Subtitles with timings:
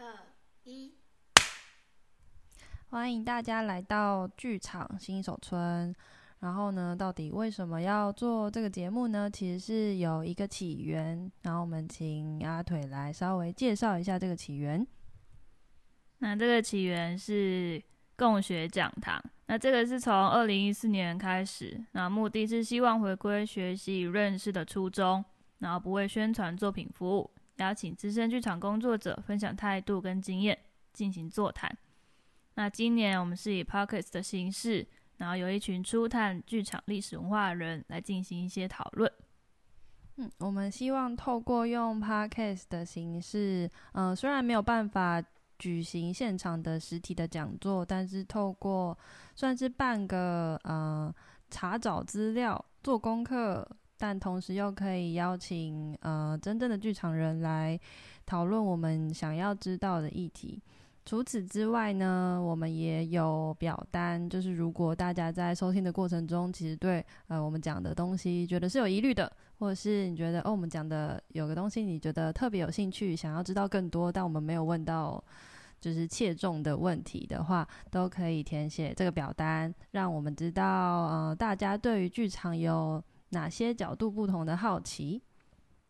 [0.00, 0.06] 二
[0.64, 0.94] 一，
[2.88, 5.94] 欢迎大家来到剧场新手村。
[6.38, 9.28] 然后呢，到底为什么要做这个节目呢？
[9.28, 11.30] 其实是有一个起源。
[11.42, 14.86] 然后我们请阿腿来稍微介绍一下这个起源。
[16.20, 17.82] 那这个起源是
[18.16, 19.22] 共学讲堂。
[19.48, 25.22] 那这个是从二零一四年开始，那目的是希望回归学习与认识的初衷，
[25.58, 27.30] 然后不为宣传作品服务。
[27.60, 30.58] 邀请资深剧场工作者分享态度跟经验，
[30.94, 31.70] 进行座谈。
[32.54, 34.86] 那今年我们是以 Podcast 的形式，
[35.18, 39.10] 然后有一群初探剧场历史文化人来进行一些讨论。
[40.16, 45.22] 嗯，我们希望透过用 Podcast 的形式，嗯、虽然没有办法
[45.58, 48.96] 举行现场的实体的讲座，但是透过
[49.34, 51.14] 算是半个呃
[51.50, 53.68] 查找资料、做功课。
[54.00, 57.78] 但同时又可以邀请呃真正的剧场人来
[58.24, 60.58] 讨论我们想要知道的议题。
[61.04, 75.22] 除此之外呢，我们也有表单，就是如果大家在收听的过程中，其实对呃我们讲的东西觉得是有疑虑的，或者是你觉得哦我们讲的有个东西你觉得特别有兴趣，想要知道更多，但我们没有问到
[75.78, 83.02] 就是切中的问题的话，都可以填写这个表单，让我们知道呃大家对于剧场有。
[83.30, 85.22] 哪些角度不同的好奇？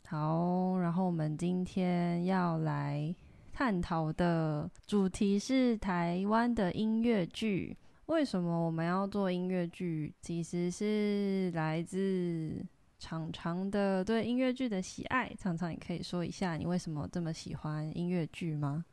[0.07, 3.15] 好，然后我们今天要来
[3.53, 7.77] 探讨的主题是台湾的音乐剧。
[8.07, 10.13] 为什么我们要做音乐剧？
[10.21, 12.61] 其实是来自
[12.99, 15.33] 常常的对音乐剧的喜爱。
[15.39, 18.85] 常常你可以说一下，你为什么这么喜欢音乐剧吗？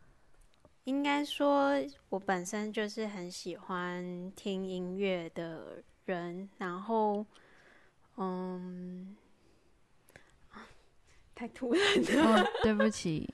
[0.84, 1.74] 应该说，
[2.10, 7.26] 我本身就是很喜欢听音乐的人，然后。
[8.18, 9.16] 嗯，
[11.36, 13.30] 太突然了，哦，对不起。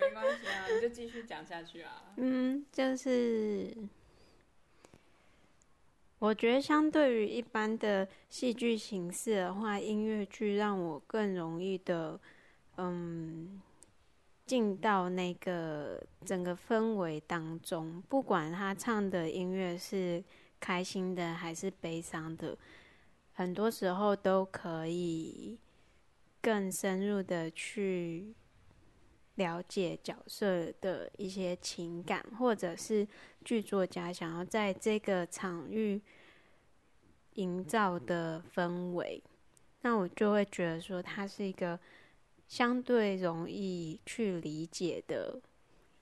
[0.00, 2.14] 没关系啊，你就继续讲下去啊。
[2.16, 3.76] 嗯，就是
[6.18, 12.18] 我觉得相对于一般的戏剧形式的话，音乐剧让我更容易的，
[12.78, 13.60] 嗯，
[14.46, 20.24] 进到那个整个氛围当中，不管他唱的音乐是
[20.58, 22.56] 开心的还是悲伤的。
[23.34, 25.58] 很多时候都可以
[26.40, 28.34] 更深入的去
[29.34, 33.06] 了解角色的一些情感，或者是
[33.44, 36.00] 剧作家想要在这个场域
[37.34, 39.20] 营造的氛围，
[39.80, 41.78] 那我就会觉得说，它是一个
[42.46, 45.40] 相对容易去理解的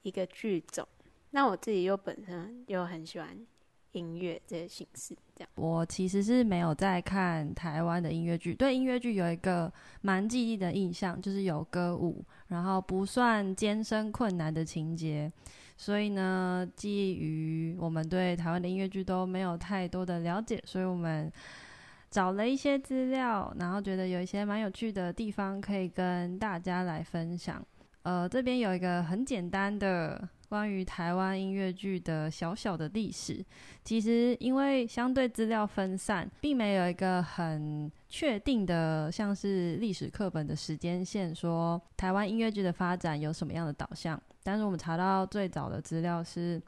[0.02, 0.86] 一个剧种。
[1.30, 3.46] 那我自己又本身又很喜欢。
[3.92, 5.50] 音乐这些形式，这样。
[5.54, 15.30] 我其实是没有在看台湾的音乐剧，对音乐剧有一个蛮记忆的印象，就是有歌舞，然后不算艰深困难的情节。
[15.76, 21.30] 所以呢，基于我们对台湾的音乐剧都没有太多的了解，所以我们
[22.10, 27.64] 找了一些资料，然后觉得有一些蛮有趣的地方可以跟大家来分享。
[28.02, 30.28] 呃，这边有一个很简单的。
[30.52, 33.42] 关于台湾音乐剧的小小的历史，
[33.82, 44.22] 其实因为相对资料分散，并没有一个很确定的，像是历史课本的时间线，说台湾音乐剧的发展有什么样的导向。
[44.42, 46.60] 但是我们查到最早的资料是，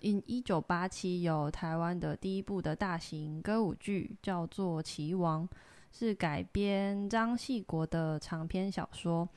[0.00, 5.46] 一一九八七有台湾的第一部的大型歌舞剧，叫做《棋王》，
[5.92, 9.28] 是改编张系国的长篇小说。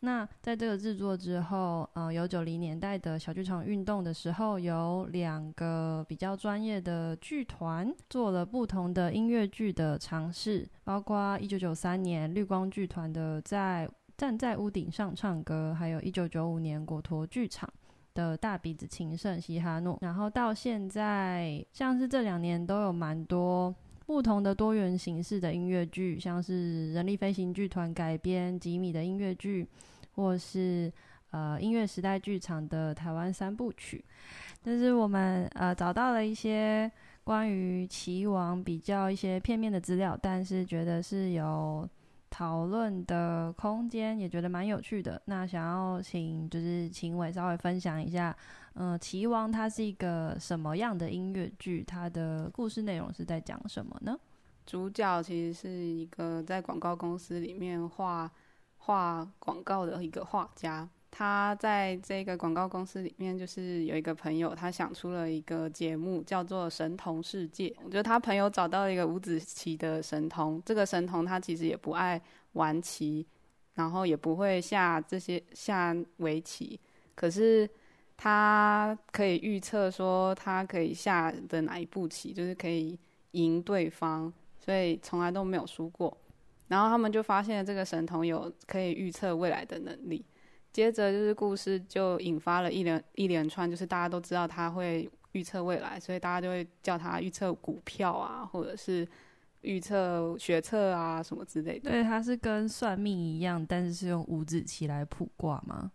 [0.00, 17.68] 那在这个制作之后，呃，有九零年代的小剧场运动的时候，有两个比较专业的剧团做了不同的音乐剧的尝试，包括一九九三年绿光剧团的在站在屋顶上唱歌，还有一九九五年果陀剧场
[18.14, 23.74] 的大鼻子情圣西哈诺，然后到现在，像是这两年都有蛮多
[24.06, 29.66] 不同的多元形式的音乐剧，像是人力飞行剧团改编吉米的音乐剧，
[30.14, 30.90] 或是
[31.32, 34.04] 呃音乐时代剧场的台湾三部曲。
[34.62, 36.90] 但是我们呃找到了一些
[37.24, 41.88] 关于棋王比较一些片面的资料，但是觉得是有
[42.30, 45.20] 讨论的空间，也觉得蛮有趣的。
[45.24, 48.34] 那想要请就是秦伟稍微分享一下。
[48.78, 51.82] 嗯，《棋王》它是一个什么样的音乐剧？
[51.82, 54.14] 它的故事内容是在讲什么呢？
[54.66, 58.30] 主角其实是一个在广告公司里面画
[58.76, 60.86] 画广告的一个画家。
[61.10, 67.70] 他在这个广告公司里面，就是有一个朋友，他想出了一个节目，叫做《神童世界》。
[67.82, 70.62] 我觉得他朋友找到了一个五子棋的神童。
[70.66, 72.20] 这个神童他其实也不爱
[72.52, 73.26] 玩棋，
[73.72, 76.78] 然后也不会下这些下围棋，
[77.14, 77.66] 可是。
[78.16, 82.98] 他可以预测说他可以下的哪一步棋，就是可以
[83.32, 86.16] 赢对方，所以从来都没有输过。
[86.68, 90.24] 然后他们就发现这个神童有可以预测未来的能力。
[90.72, 99.06] 接着就是故事就引发了一连一连串，就是大家都知道他会预测未来，所以大家就会叫他预测股票啊，或者是
[99.62, 101.90] 预测学测啊什么之类的。
[101.90, 105.90] 对，他是跟算命一样，但是是用五子棋来卜卦吗？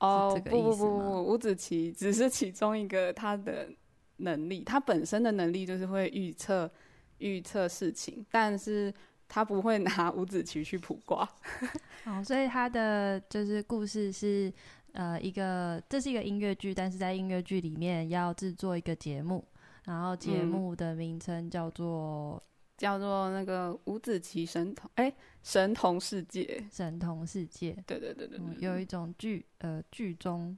[0.00, 3.68] 哦，不不不不，五子棋只是其中一个他的
[4.16, 6.70] 能力，他本身的能力就是会预测
[7.18, 8.92] 预测事情，但是。
[9.32, 11.22] 他不会拿五子棋去卜卦，
[12.04, 14.52] 哦，所以他的就是故事是
[14.90, 19.44] 呃一个，这是一个音乐剧，但是在音乐剧里面要制作一个节目，
[19.84, 22.49] 然后节目的名称叫做、嗯、
[22.80, 25.12] 叫做那个五子棋神童，哎，
[25.42, 30.56] 神童世界，神童世界，对对对对，嗯、有一种剧呃剧中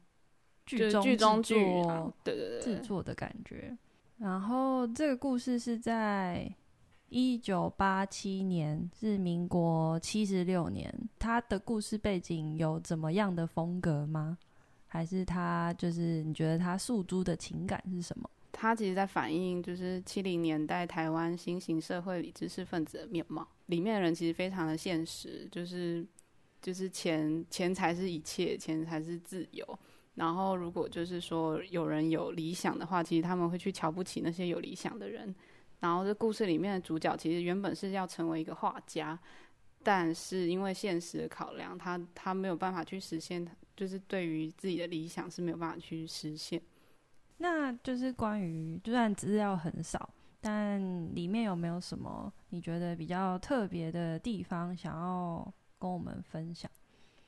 [0.64, 1.56] 剧中剧中剧，
[2.22, 3.76] 对对对，制作的感觉。
[4.18, 6.54] 然后这个故事是在。
[7.14, 14.38] 一九八七年是民国七十六年，他的故事背景有怎么样的风格吗？
[14.86, 18.30] 还是他就是你觉得他诉诸的情感是什么？
[18.52, 26.06] 他其实在反映就是七零年代台湾新型社会里知识分子的面貌，里面的人其实非常的现实，就是
[26.60, 29.78] 就是钱钱财是一切，钱才是自由。
[30.14, 35.34] 然后如果就是说有人有理想的话，其实他们会去瞧不起那些有理想的人。
[35.80, 39.18] 然后这故事里面的主角其实原本是要成为一个画家，
[39.82, 43.44] 但是因为现实的考量，他他没有办法去实现，
[43.74, 46.60] 就是对于自己的理想是没有办法去实现。
[47.42, 50.08] 那就是关于，就算资料很少，
[50.40, 50.80] 但
[51.12, 56.70] 里面有没有什么你觉得比较特别的地方想要跟我们分享？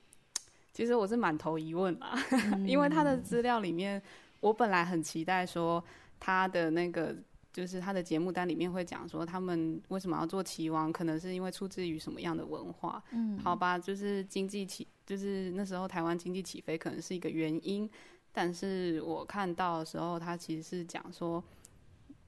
[0.73, 4.01] 其实我是满头疑问啦，嗯、 因为他的资料里面，
[4.39, 5.83] 我本来很期待说
[6.21, 7.15] 他的那个。
[7.55, 13.01] 就是他的节目单里面会讲说，他们为什么要做棋王，可能是因为出自于什么样的文化？
[13.13, 17.89] 嗯，好吧，就是经济起，就是那时候台湾经济起飞可能是一个原因。
[18.35, 21.43] 但是我看到的时候，他其实是讲说，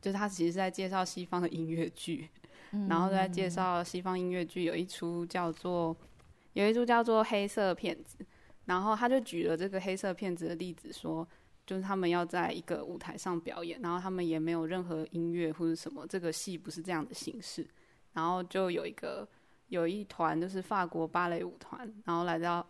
[0.01, 2.31] 就是他其实是在介绍西方的音乐剧，
[2.73, 5.95] 嗯，然后在介绍西方音乐剧有一出叫做
[6.55, 8.17] 有一出叫做《黑色骗子》，
[8.65, 11.29] 然后他就举了这个黑色骗子的例子说。
[11.67, 17.67] 就是他们要在一个舞台上表演，然后他们也没有任何音乐或者什么，这个戏不是这样的形式。
[18.13, 19.29] 然后就有一个
[19.67, 22.65] 有一团就是法国芭蕾舞团，然后来到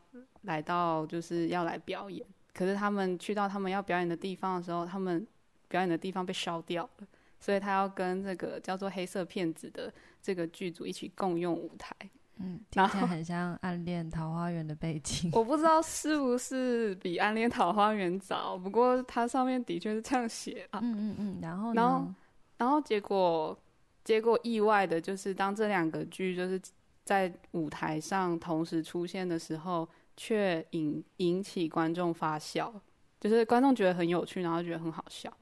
[0.45, 2.27] 来到就是要来表演。
[2.57, 5.27] 可是他们去到他们要表演的地方的时候，他们
[5.69, 7.07] 表演的地方被烧掉了，
[7.39, 9.93] 所以他要跟这个叫做黑色骗子的
[10.23, 11.95] 这个剧组一起共用舞台。
[12.39, 15.31] 嗯，听起来很像《暗恋桃花源》的背景。
[15.33, 20.81] 我不知道是不是比《暗恋桃花源》早，不过它上面的确是这样写啊。
[20.83, 21.81] 嗯嗯嗯，然后呢？
[21.81, 22.15] 然后，
[22.59, 23.59] 然后结果，
[24.05, 26.61] 结果意外的就是，当这两个剧就是
[27.05, 32.73] 在舞台上同时出现的时候，却引引起观众发笑，
[33.21, 35.33] 就是观众觉得很有趣，然后觉得很好笑。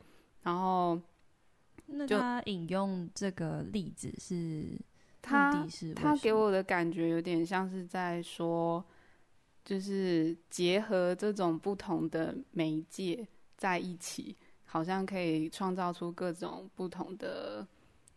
[0.43, 1.01] 然后，
[1.87, 4.79] 那他引用这个例子是？
[5.27, 5.67] 他
[5.97, 8.85] 他给我的感觉有点像是在说，
[9.65, 13.27] 就是结合这种不同的媒介
[13.57, 17.67] 在一起，好像可以创造出各种不同的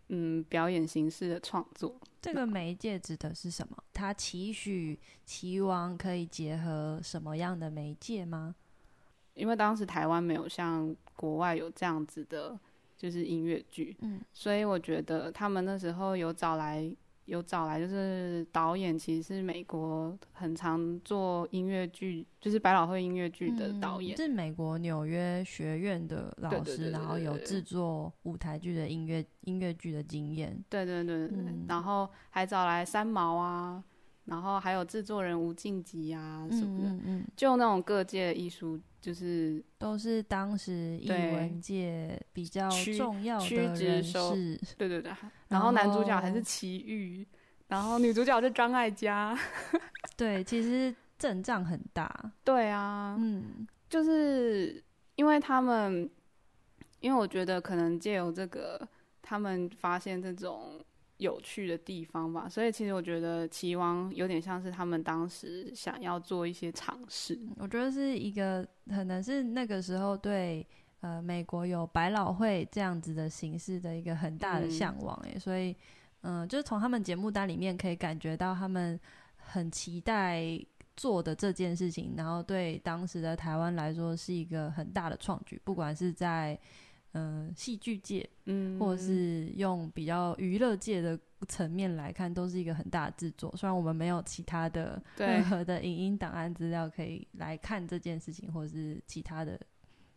[0.10, 1.96] 嗯表演形式的创作。
[2.22, 3.78] 这个媒介指的是什么？
[3.94, 8.56] 他期许齐王可以结合什么样的媒介吗？
[9.34, 12.60] 因为当时台湾没有像国外有这样子的。
[13.00, 16.92] 就是音乐剧，嗯，所以我觉得他们那时候有找来，
[17.28, 33.84] 有找来，就是导演其实是美国很常做音乐剧，就是百老汇音乐剧的导演，嗯，是美国纽约学院的老师，然后有制作舞台剧的音乐音乐剧的经验，对对对对，嗯，然后还找来三毛啊。
[34.28, 44.60] 然后还有制作人吴静吉啊什么的，嗯嗯嗯，就那种各界的艺术，就是都是当时艺文界比较重要的人士。
[44.78, 45.12] 对对对，
[45.48, 47.26] 然后男主角还是齐豫，
[47.68, 49.38] 然后女主角是张艾嘉。
[50.18, 52.32] 对，其实阵仗很大。
[52.44, 54.84] 对啊，嗯，就是
[55.16, 56.10] 因为他们，
[57.00, 58.86] 因为我觉得可能借由这个，
[59.22, 60.84] 他们发现这种。
[61.18, 67.40] 有趣的地方吧，所以其实我觉得棋王有点像是他们当时想要做一些尝试。
[67.58, 70.66] 我觉得是一个可能是那个时候对
[71.02, 75.76] 呃美国有百老汇这样子的形式的一个很大的向往诶、嗯，所以
[76.22, 79.00] 嗯、呃，就是从他们节目单里面可以感觉到他们
[79.38, 80.60] 很期待
[80.96, 86.60] 做的这件事情，然后对当时的台湾来说是一个很大的创举，不管是在
[87.14, 93.54] 嗯戏剧界，嗯，或者是用比较娱乐界的层面来看，都是一个很大的制作。
[93.56, 99.60] 虽然我们没有其他的任何的影音档案资料可以来看这件事情，或者是其他的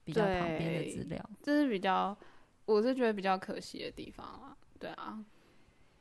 [0.05, 2.17] 比较旁边的资料，这是比较，
[2.67, 4.57] 我是觉得比较可惜的地方啊。
[4.79, 5.25] 对啊。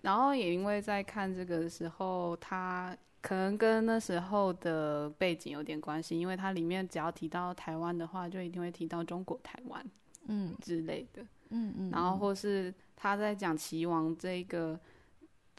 [0.01, 9.85] 然后也因为在看这个的时候，它可能跟那时候的背景有点关系，因为它里面只要提到台湾的话，就一定会提到中国台湾，
[10.29, 11.91] 嗯之类的，嗯嗯。
[11.91, 14.79] 然后或是他在讲棋王这个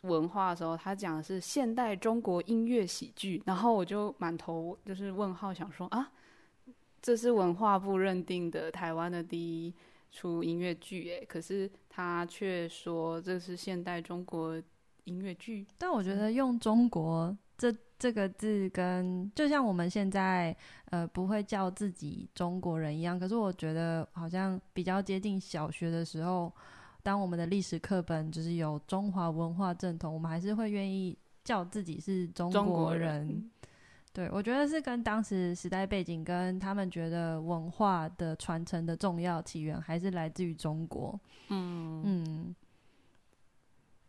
[0.04, 6.10] 文化的时候，他讲的是现代中国音乐喜剧，然后我就满头就是问号，想说啊，
[7.02, 9.74] 这是文化部认定的台湾的第一
[10.10, 11.70] 出音乐剧，哎，可是。
[11.92, 14.62] 他却说这是现代中国
[15.04, 26.50] 音乐剧，但我觉得用“中国”这这个字跟就像我们现在呃不会叫自己中国人一样，可是我觉得好像比较接近小学的时候，
[27.02, 31.14] 当我们的历史课本就是有中华文化正统，我们还是会愿意
[31.44, 33.50] 叫自己是中国人。
[34.14, 41.20] 对，我觉得是跟当时时代背景，跟他们觉得文化的传承的重要起源，还是来自于中国。
[41.48, 42.56] 嗯嗯，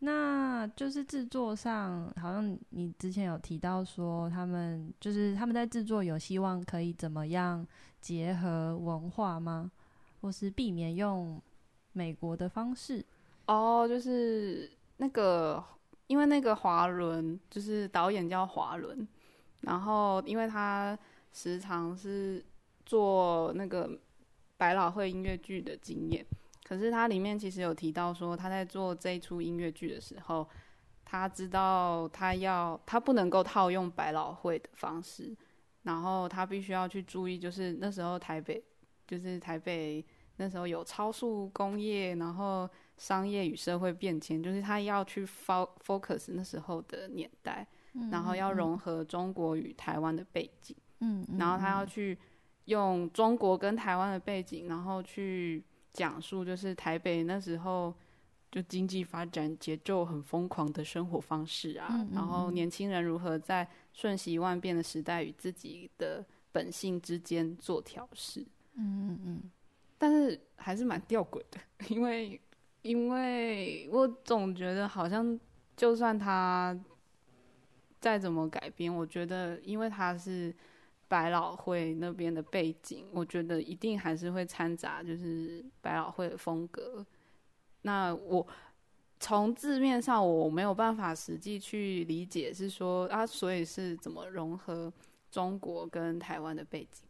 [0.03, 7.65] 那就是制作上，好像你之前有提到说，他们就是他们在制作有希望可以怎么样
[7.99, 9.71] 结合文化吗？
[10.19, 11.39] 或是避免用
[11.93, 13.05] 美国的方式？
[13.45, 15.63] 哦，就是那个，
[16.07, 19.07] 因为那个华伦，就是导演叫华伦。
[19.61, 20.97] 然后，因为他
[21.31, 22.43] 时常是
[22.83, 23.87] 做那个
[24.57, 26.25] 百老汇音乐剧的经验，
[26.71, 30.47] 可是他里面其实有提到说，他在做这一出音乐剧的时候，
[31.03, 35.35] 他知道他要他不能够套用百老汇的方式，
[35.83, 38.63] 然后他必须要去注意，就是那时候台北，
[39.05, 40.01] 就是台北
[40.37, 47.67] 那时候有超速工业，然后商业与社会变迁，就是他要去 focus 那时候的年代。
[48.09, 52.17] 然后要融合中国与台湾的背景，嗯，然后他要去
[52.63, 55.61] 用中国跟台湾的背景，然后去
[55.93, 57.93] 讲述就是台北那时候
[58.51, 68.41] 就经济发展节奏很疯狂的生活方式啊，嗯嗯嗯，然后年轻人如何在瞬息万变的时代与自己的本性之间做调试，
[68.75, 69.51] 嗯嗯嗯，
[69.97, 72.39] 但是还是蛮吊诡的， 因为
[72.81, 75.39] 因为我总觉得好像
[75.75, 76.77] 就算他。
[77.99, 80.51] 再怎么改编，我觉得，因为他是
[81.11, 87.05] 百老汇那边的背景，我觉得一定还是会掺杂就是百老汇的风格。
[87.81, 88.47] 那我
[89.19, 94.89] 从字面上我没有办法实际去理解，是说啊，所以是怎么融合
[95.29, 97.03] 中国跟台湾的背景？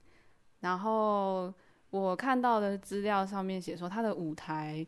[0.62, 1.54] 然后
[1.92, 4.84] 我看到的资料上面写说，他的舞台，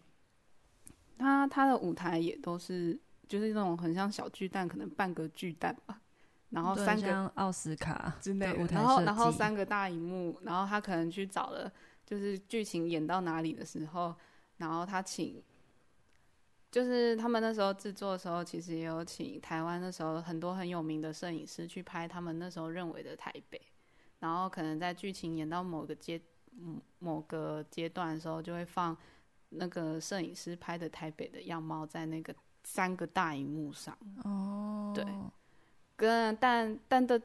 [1.20, 3.00] 他他的舞台也都是。
[3.25, 6.00] 就是那种很像小巨蛋，可能半个巨蛋吧，
[6.53, 11.72] 然后三个奥斯卡之类的，然后然后三个大荧幕，然后他可能去找了，
[12.05, 14.15] 就是剧情演到哪里的时候，
[14.57, 15.43] 然后他请，
[16.72, 23.60] 就是他们那时候制作的时候，其实也有请台湾那时候很多很有名的摄影师去拍他们那时候认为的台北，
[24.19, 26.22] 然后可能在剧情演到某个阶
[27.00, 28.95] 某个阶段的时候，就会放
[29.50, 32.33] 那个摄影师拍的台北的样貌在那个。
[32.65, 33.93] 三个大荧幕上
[34.24, 35.03] 哦，对，
[35.95, 37.21] 跟但但的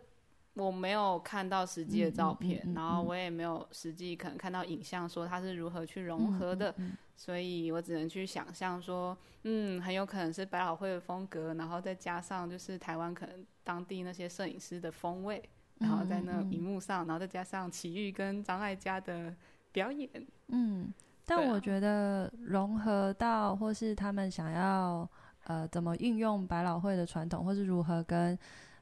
[0.55, 6.75] 我没有看到实际的照片，嗯嗯嗯嗯、然后我也没有实际可能看到影像说它是如何去融合的，
[7.15, 15.41] 所以我只能去想象说，嗯，很有可能是百老汇的风格，然后再加上就是台湾可能当地那些摄影师的风味，
[15.79, 19.33] 然后在那荧幕上，然后再加上齐豫跟张艾嘉的
[19.71, 20.11] 表演，
[20.49, 20.93] 嗯，
[21.25, 25.09] 但我觉得融合到或是他们想要。
[25.49, 28.39] 呃，怎么运用百老汇的传统，或是如何跟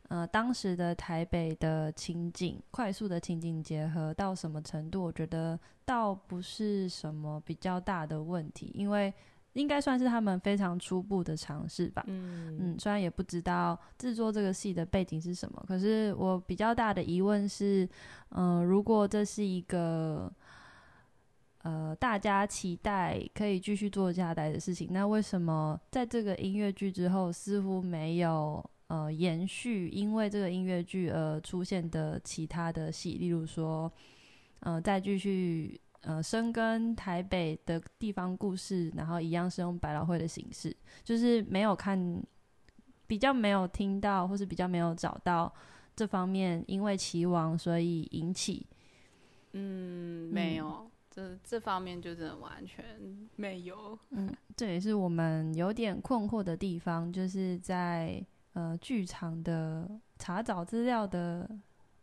[0.09, 5.01] 呃当时的台北的情景快速的情景结合到什么程度？
[5.05, 9.15] 我觉得倒不是什么比较大的问题，因为
[9.53, 12.03] 应该算是他们非常初步的尝试吧。
[12.09, 17.89] 嗯嗯，虽然也不知道制作这个戏的背景是什么，可是我比较大的疑问是，
[18.31, 20.33] 嗯、呃，如果这是一个。
[21.67, 29.89] 呃，大家期待可以继续做下来的事情，那为什么在这个音乐剧之后似乎没有呃延续？
[29.89, 33.93] 因为这个音乐剧而出现的其他的戏，例如说，
[34.61, 42.23] 呃，再继续呃深耕台北的地方故事，然后一样是用百老汇的形式，就是没有看，
[43.09, 45.53] 比较没有听到，或是比较没有找到
[45.97, 48.65] 这方面因为棋王所以引起？
[49.59, 52.85] 嗯，没有，这这方面就真的完全
[53.37, 53.99] 没有。
[54.11, 61.49] 嗯，这也是我们有点困惑的地方，就是在呃剧场的查找资料的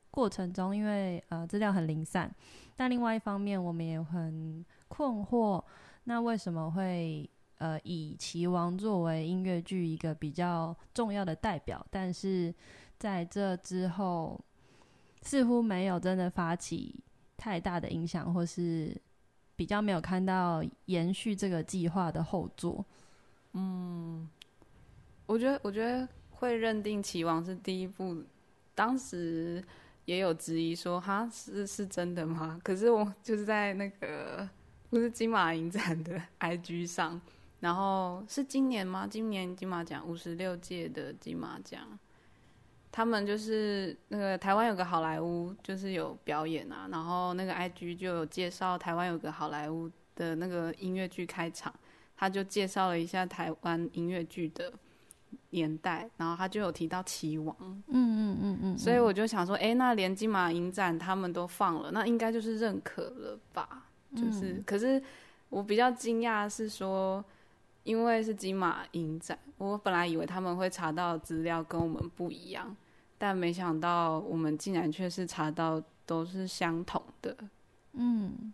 [0.10, 2.34] 过程中，因为呃资料很零散，
[2.76, 5.64] 但另外一方面我们也很困惑，
[6.06, 7.30] 那为什么会
[7.60, 12.52] 呃以棋王作为音乐剧一个比较重要的代表，但是
[12.98, 14.44] 在这之后
[15.22, 17.00] 似乎没有真的发起
[17.38, 18.96] 太大的影响，或是
[19.56, 22.86] 比较没有看到延续这个计划的后座。
[23.54, 24.28] 嗯，
[25.26, 28.24] 我觉得，我觉得会认定《棋王》是第一部，
[28.74, 29.64] 当时
[30.06, 32.60] 也有质疑说，哈，是是真的吗？
[32.64, 34.48] 可是我就是在那个
[34.90, 37.22] 不是金马影展的 IG 上，
[37.60, 39.08] 然后是今年吗？
[39.08, 42.00] 今年金马奖五十六届的金马奖。
[42.96, 51.74] 他们就是那个台湾有个好莱坞，就是有表演啊，然后那个 IG 就有介绍台湾有个好莱坞的那个音乐剧开场，
[52.16, 54.72] 他就介绍了一下台湾音乐剧的
[55.50, 63.88] 年代，然后他就有提到棋王，嗯嗯嗯嗯，所以我就想说，哎，那连金马影展他们都放了，那应该就是认可了吧？
[64.16, 65.02] 就是，可是
[65.50, 67.26] 我比较惊讶是说，
[67.84, 72.76] 因为是金马影展，我本来以为他们会查到资料跟我们不一样。
[73.24, 77.34] 但没想到，我们竟然却是查到都是相同的，
[77.94, 78.54] 嗯，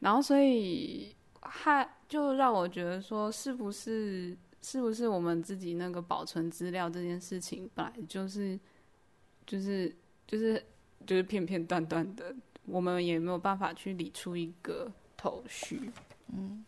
[0.00, 8.58] 然后所以还就让我觉得说，是不是是不是我们自己那个保存资料这件事情，本来就是
[9.46, 9.94] 就是
[10.26, 10.64] 就是
[11.06, 15.90] 就是片片段段的，我们也没有办法去理出一个头绪，
[16.32, 16.64] 嗯，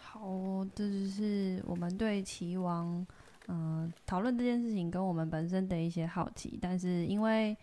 [0.00, 3.06] 好，这就是我们对齐王。
[3.48, 7.56] 嗯，讨论这件事情跟我们本身的一些好奇，但是因为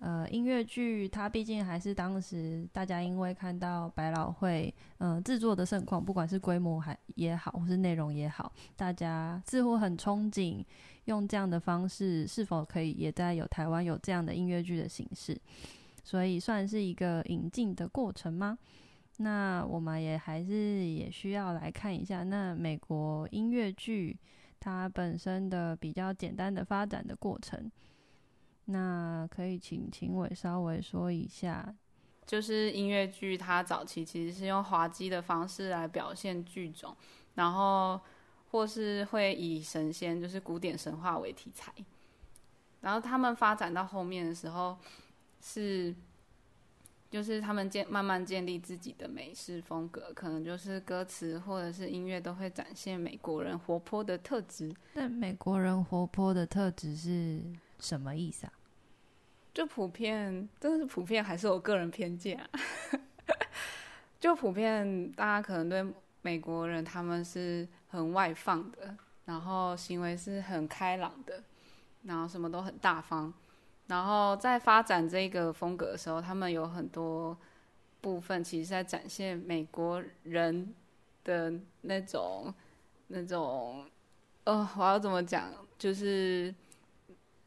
[0.00, 10.64] 呃音乐剧它毕竟还是当时大家因为看到百老汇嗯制作的盛况，不管是规模还也好，或是内容也好，大家似乎很憧憬
[11.04, 15.40] 用这样的方式，是否可以也在有台湾有这样的音乐剧的形式，
[16.02, 18.58] 所以算是一个引进的过程吗？
[19.18, 24.16] 那我们也还是也需要来看一下，那美国音乐剧。
[24.60, 27.70] 它本身的比较简单的发展的过程，
[28.66, 31.74] 那可以请秦伟稍微说一下。
[32.26, 36.96] 就是音乐剧，它早期其实是用滑稽的方式来表现剧种，
[37.34, 38.00] 然后
[38.50, 41.72] 或是会以神仙，就是古典神话为题材，
[42.80, 44.76] 然后他们发展到后面的时候
[45.40, 45.94] 是。
[47.10, 54.74] 就是他们建慢慢建立自己的美式风格，可能就是歌词或者是音乐都会展现美国人活泼的特质。
[54.92, 57.40] 那美国人活泼的特质是
[57.78, 58.52] 什么意思啊？
[59.54, 62.48] 就普遍，真的是普遍，还是我个人偏见啊？
[64.20, 65.84] 就普遍，大家可能对
[66.22, 68.94] 美国人他们是很外放的，
[69.24, 71.42] 然后行为是很开朗的，
[72.02, 73.32] 然后什么都很大方。
[73.88, 77.36] 然后在发展这个风格的时候，他们有很多
[78.02, 80.74] 部分其实在展现美国人
[81.24, 82.52] 的那种、
[83.06, 83.86] 那种，
[84.44, 85.50] 呃，我要怎么讲？
[85.78, 86.54] 就是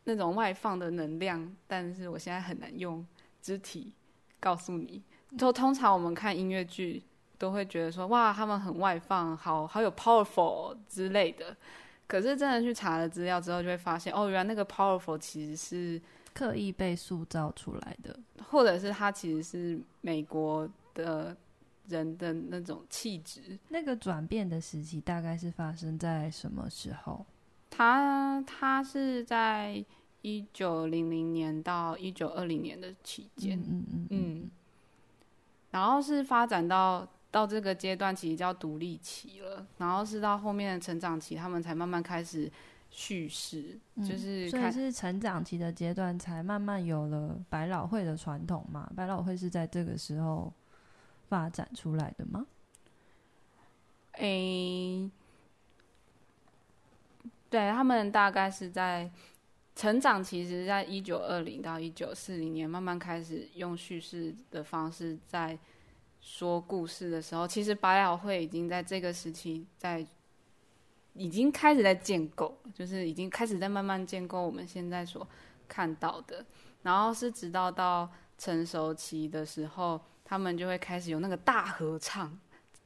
[0.06, 1.56] 那种外放的能量。
[1.68, 3.06] 但是我现在很难用
[3.40, 3.94] 肢体
[4.40, 5.04] 告诉你。
[5.38, 7.04] 就通常我们看音乐剧
[7.38, 11.56] 都会觉得说，哇，他们很外放，好好有 powerful 之类的。
[12.08, 16.02] 可是真的去查了资料之后，就会发现，哦，原来那个 powerful 其实是。
[16.34, 18.18] 刻意被塑造出来的，
[18.50, 21.36] 或者是他其实是美国的
[21.88, 23.60] 人的那种气质。
[23.70, 27.26] 那个转变的时期大概是发生在什么时候？
[27.70, 29.84] 他他是在
[30.22, 34.52] 一九零零年到一九二零年的期间，嗯嗯嗯，嗯，
[35.72, 39.68] 然后是发展到到这个阶段，其实叫独立期了。
[39.78, 42.52] 然后是到后面的成长期，他们才慢慢开始。
[42.94, 48.92] 叙事就是、嗯，所以是成长期的阶段，才慢慢有了百老汇的传统嘛？
[48.94, 50.52] 百老汇是在这个时候
[51.30, 52.46] 发展出来的吗？
[54.18, 55.12] 诶、欸，
[57.50, 59.10] 对，他们大概是在
[59.74, 65.58] 成长，其实在一九二零到一九四零年，慢慢开始用叙事的方式在
[66.20, 70.06] 说故事的时候，其实百老汇已经在这个时期在。
[71.14, 75.28] 已经开始在建构，就是已经开始在慢慢建构我们现在所
[75.68, 76.46] 看到的。
[76.84, 82.40] 然后是直到到成熟期的时候，他们就会开始有那个大合唱。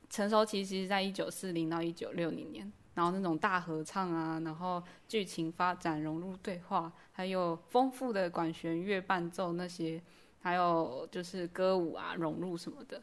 [0.09, 10.01] 成熟期其实在一九四零到一九六零年，然后那种大合唱啊，然后剧情发展融入对话，还有丰富的管弦乐伴奏那些，
[10.39, 13.01] 还有就是歌舞啊融入什么的，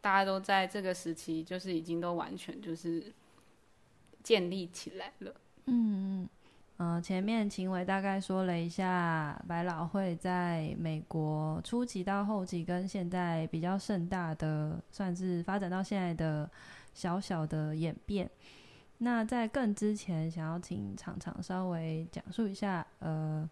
[0.00, 3.12] 大家都在这个时期就是已经都完全就是
[4.22, 5.34] 建立起来了。
[5.66, 6.28] 嗯
[6.78, 16.50] 嗯、呃，前面秦伟大概说了一下百老汇在美国初期到后期跟现在比较盛大的，算是发展到现在的
[16.92, 18.28] 小小的演变。
[18.98, 23.48] 那在更之前，想要请常常稍微讲述一下，呃，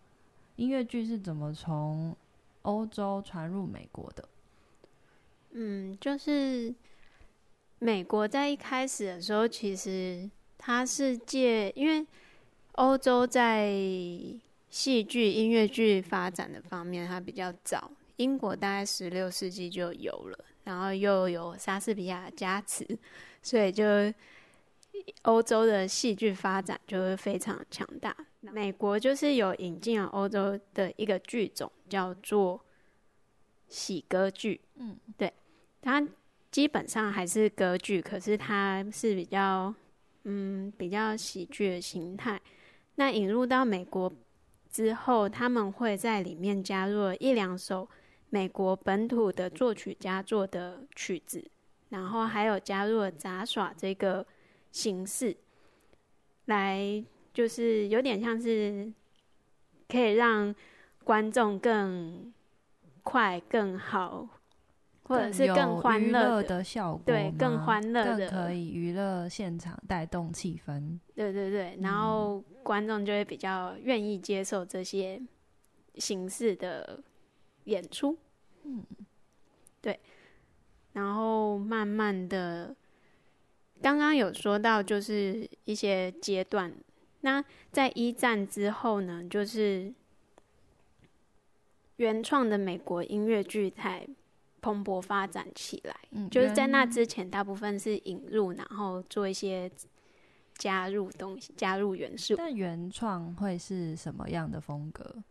[0.57, 2.17] 音乐剧是怎么从
[2.63, 4.29] 欧洲传入美国的？
[5.53, 6.73] 嗯，就是
[7.81, 10.31] 美国在一开始的时候，其实
[10.61, 12.07] 它是借，因为
[12.73, 13.73] 欧洲在
[14.69, 17.91] 戏剧、音乐剧发展的方面，它比较早。
[18.17, 22.87] 英国大概十六世纪就有了，然后又有莎士比亚加持，
[23.43, 23.85] 所以就。
[25.23, 28.15] 欧洲的戏剧发展就会非常强大。
[28.41, 32.61] 美国就是有引进了欧洲的一个剧种，叫做
[33.69, 34.61] 喜歌剧。
[34.75, 35.33] 嗯，对，
[35.81, 36.07] 它
[36.51, 39.75] 基本上还是歌剧，可是它是比较
[40.25, 42.41] 嗯比较喜剧的形态。
[42.97, 44.13] 那引入到美国
[44.71, 47.89] 之后，他们会在里面加入一两首
[48.29, 51.45] 美国本土的作曲家做的曲子，
[51.89, 54.27] 然后还有加入了杂耍这个。
[54.73, 55.37] 形式
[56.45, 57.05] 来，
[57.35, 58.89] 就是有点像是
[59.89, 60.55] 可以让
[61.03, 62.33] 观众更
[63.03, 64.29] 快、更好，
[65.11, 67.03] 或者是更欢乐的效果。
[67.05, 70.99] 对，更欢乐的，更可以娱乐现场，带动气氛。
[71.17, 75.21] 对对对，然后观众就会比较愿意接受这些
[75.97, 77.03] 形式的
[77.65, 78.17] 演出。
[78.63, 78.85] 嗯，
[79.81, 79.99] 对，
[80.93, 82.75] 然后慢慢的。
[83.83, 86.73] 刚刚有说到，就是一些阶段。
[87.23, 87.43] 那
[87.73, 89.93] 在一战之后呢，就是
[91.97, 94.07] 原创的美国音乐剧才
[94.61, 95.97] 蓬勃发展起来。
[96.11, 99.71] 嗯，就是在那之前，大部分是引入，然后做一些
[100.55, 102.35] 加入东西，加入元素。
[102.37, 105.23] 但原创会是什么样的风格？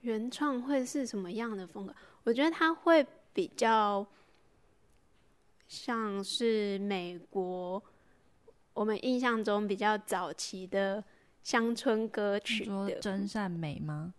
[0.00, 1.94] 原创会是什么样的风格？
[2.24, 4.06] 我觉得它会比较。
[5.68, 7.80] 像是美国，
[8.72, 11.04] 我们印象中比较早期的
[11.44, 14.12] 乡村歌曲的，说真善美吗？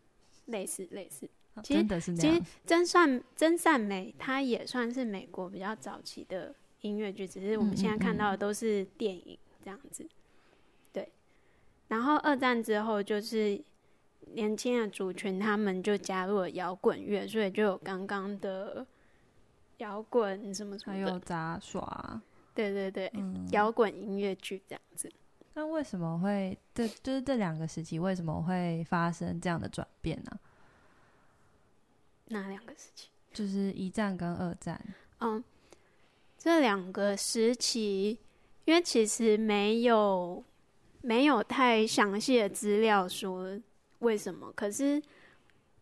[0.45, 2.35] 类似类似，啊、其实真的是那样。
[2.35, 10.03] 其实真善真善美，它也算是美国比较早期的音乐剧，只是我们现在看到的都是电影这样子。
[10.03, 11.11] 嗯嗯嗯对。
[11.87, 13.61] 然后二战之后，就是
[14.33, 18.85] 年轻的族群，他们就加入了摇滚乐，所以就有刚刚的。
[19.77, 22.21] 摇滚什么什么，还有杂耍，
[22.53, 23.11] 对对对，
[23.49, 25.11] 摇滚、嗯、音乐剧这样子。
[25.55, 30.39] 那为什么会这就是这两个时期为什么会发生这样的转变呢？
[32.31, 33.07] 哪两个时期？
[33.31, 34.79] 就是一战跟二战。
[35.19, 35.43] 嗯，
[36.37, 38.17] 这两个时期，
[38.65, 40.43] 因为其实没有
[41.01, 43.59] 没有太详细的资料说
[43.99, 45.01] 为什么，可是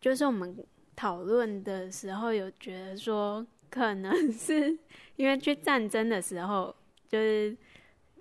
[0.01, 0.63] 就是我们
[0.95, 3.45] 讨论的时候有觉得说。
[3.71, 4.75] 可能是
[5.15, 6.75] 因为去战争的时候，
[7.07, 7.55] 就是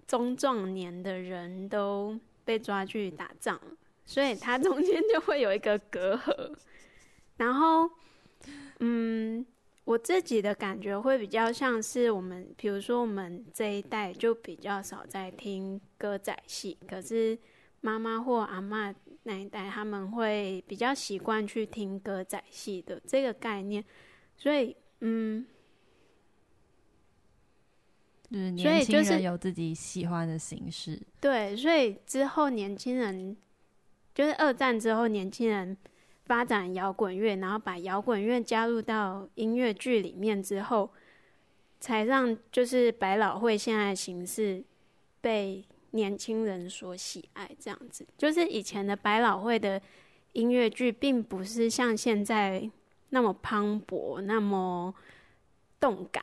[0.06, 3.58] 中壮年的人都被抓去打仗，
[4.04, 6.54] 所以它中间就会有一个隔阂。
[7.38, 7.90] 然后，
[8.80, 9.44] 嗯，
[9.84, 17.38] 我自己的感觉会比较像是我们，比如说我们这一代就比较少在听歌仔戏，可是
[17.80, 23.84] 妈妈或阿嬷那一代他们会比较习惯去听歌仔戏的这个概念，
[24.36, 24.76] 所以。
[25.00, 25.46] 嗯，
[28.32, 30.96] 就是年轻人有自己喜欢的形式。
[30.96, 33.36] 就是、对，所以之后年轻人
[34.12, 35.76] 就是二战之后，年轻人
[36.28, 40.88] 发展摇滚乐，然后把摇滚乐加入到音乐剧里面之后，
[41.80, 44.62] 才让就是百老汇现在的形式
[45.20, 47.50] 被年轻人所喜爱。
[47.58, 49.82] 这样子，就是以前的百老汇的
[50.34, 52.70] 音乐剧，并不是像现在。
[53.10, 54.94] 那么磅礴，那么
[55.80, 56.22] 动感。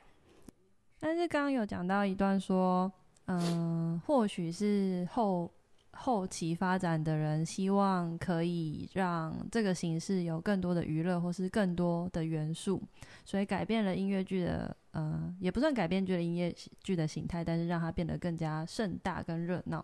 [0.99, 2.91] 但是刚刚有讲到一段说，
[3.25, 5.49] 嗯、或许是后
[5.95, 12.81] 后期发展的人希望可以让这个形式有更多的娱乐，或是更多的元素，
[13.23, 19.83] 所以改变了音乐剧的，呃，也不算改变剧的音乐剧的形态，但是让它变得更加盛大跟热闹。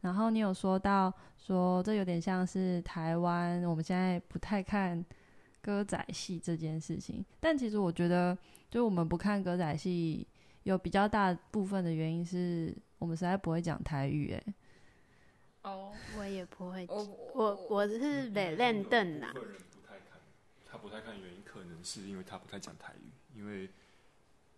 [0.00, 5.04] 然后你有说到说，这有点像是台湾，我们现在不太看。
[5.64, 8.36] 歌仔戏这件事情，但其实我觉得，
[8.70, 10.28] 就我们不看歌仔戏，
[10.64, 14.54] 有比较大部分的原因是，我们实在不会讲台语，哎。
[15.64, 16.86] 哦，我也不会。
[16.88, 17.02] 我
[17.34, 19.32] 我我是袂认得啦。
[19.32, 20.20] 个人不太看，
[20.66, 23.68] 他不太看原因可能是因为他不太讲台语，因为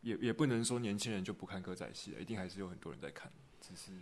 [0.03, 3.93] 也也不能说年轻人就不看歌仔戏了，一定还是有很多人在看，只是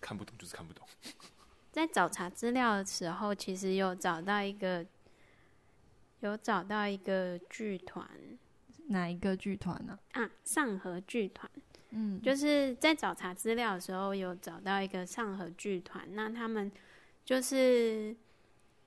[0.00, 0.86] 看不懂就是看不懂。
[1.70, 4.84] 在找查资料的时候，其实有找到一个，
[6.20, 8.08] 有找到一个剧团，
[8.88, 9.98] 哪一个剧团呢？
[10.12, 11.48] 啊，上河剧团。
[11.90, 16.06] 嗯，就是在找查资料的时候，有找到一个上河剧团。
[16.14, 16.70] 那他们
[17.24, 18.14] 就是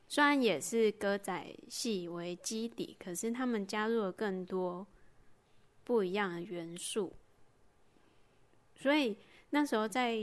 [0.07, 4.87] 虽然也是歌仔戏为基底，可是他们加入了更多
[5.83, 7.13] 不一样的元素。
[8.75, 9.17] 所以
[9.49, 10.17] 那时候在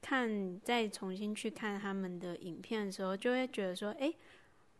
[0.00, 4.12] 看，再重新去看他们的影片的时候，就会觉得说，哎、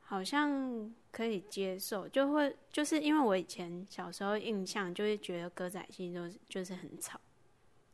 [0.08, 2.08] 好像可以接受。
[2.08, 7.20] 就会就是因为我以前小时候印象，就会觉得歌仔戏都就是很吵，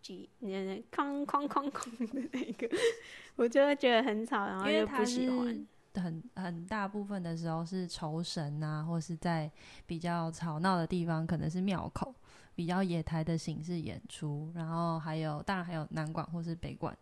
[0.01, 0.49] 几那
[0.93, 2.71] 哐哐哐哐的那个，
[3.35, 5.67] 我就会觉得很吵，然后又不喜欢。
[5.95, 9.51] 很很大部分的时候是酬神啊，或是在
[9.87, 12.15] 比较吵闹的地方，可能是庙口
[12.55, 16.97] 比较野台的形式演出，然后还有当然还有南管或是北管。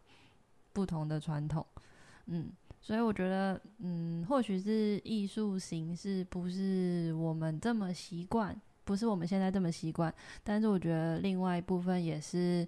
[0.75, 1.66] 不同的传统，
[2.29, 2.51] 嗯，
[2.85, 12.66] 所以我觉得，嗯，或许是艺术形式不是我们这么习惯，不是我们现在这么习惯，但是我觉得另外一部分也是，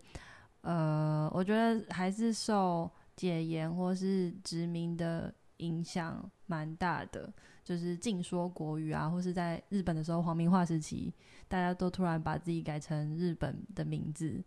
[0.61, 7.33] 呃，我觉得还是受解严或是殖民的影响蛮大的，
[7.65, 11.13] 就是禁说国语啊，或是在日本的时候皇民化时期，
[11.49, 14.41] 大家都突然把自己改成日本的名字，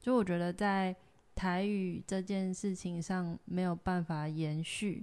[0.00, 0.96] 就我觉得在。
[1.40, 5.02] 台语这件事情上没有办法延续，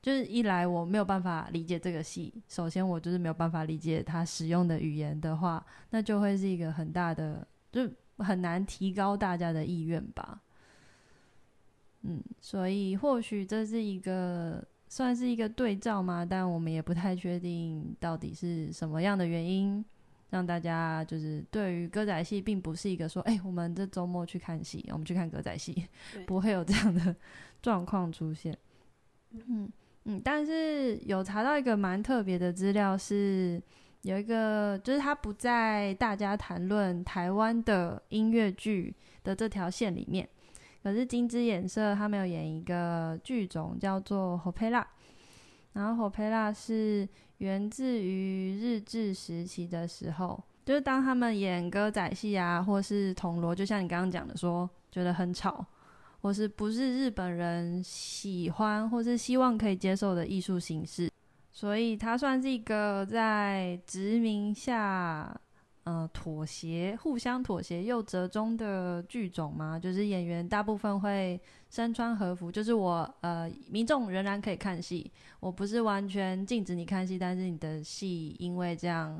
[0.00, 10.40] 就是一来我没有办法理解这个戏，首先我就是没有办法理解他使用的语言的话，那就会是一个很大的，就很难提高大家的意愿吧。
[12.00, 19.84] 嗯，所以或许这是一个算是一个对照嘛，但我们也不太确定到底是什么样的原因。
[20.30, 25.86] 让大家就是对于歌仔戏，并不是一个说，哎、欸，我们这周末去看戏，我们去看歌仔戏，
[26.26, 27.16] 不会有这样的
[27.62, 28.56] 状况出现。
[29.30, 29.72] 嗯
[30.04, 33.60] 嗯，但是有查到一个蛮特别的资料，是
[34.02, 40.28] 有一个，就是他不在大家谈论台湾的音乐剧的这条线里面，
[40.82, 44.84] 可是金枝演社他们有演一个剧种叫做 Hōpera，
[45.72, 47.08] 然后 Hōpera 是。
[47.38, 55.64] 源自于日治时期的时候，就是当他们演歌仔戏啊，或是铜锣，就像你刚刚讲的说，觉得很吵，
[56.20, 61.10] 或是不是日本人喜欢或是希望可以接受的艺术形式，
[61.50, 65.40] 所以它算是一个在殖民下。
[65.88, 79.18] 呃，妥协，互相妥协又折中的剧种嘛，就是演员大部分会身穿和服，就是我呃，民众仍然可以看戏，我不是完全禁止你看戏，但是你的戏因为这样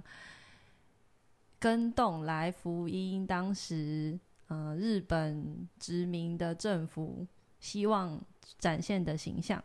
[1.59, 7.27] 跟动来福音当时呃日本殖民的政府
[7.61, 8.21] 希望
[8.59, 9.65] 展现的形象，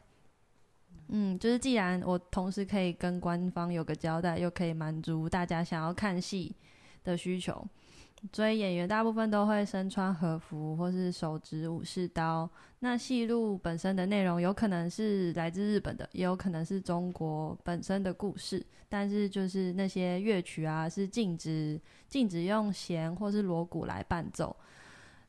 [1.10, 6.56] 嗯，就是既然我同时可以跟官方有个交代，又可以满足大家想要看戏
[7.04, 7.68] 的需求，
[8.32, 12.50] 所以演员大部分都会身穿和服，或是手执武士刀。
[12.80, 18.66] 那戏路本身的内容有可能是来自日本的，也有可能是中国本身的故事。
[18.89, 24.56] 但是就是那些乐曲啊，是禁止禁止用弦或是锣鼓来伴奏。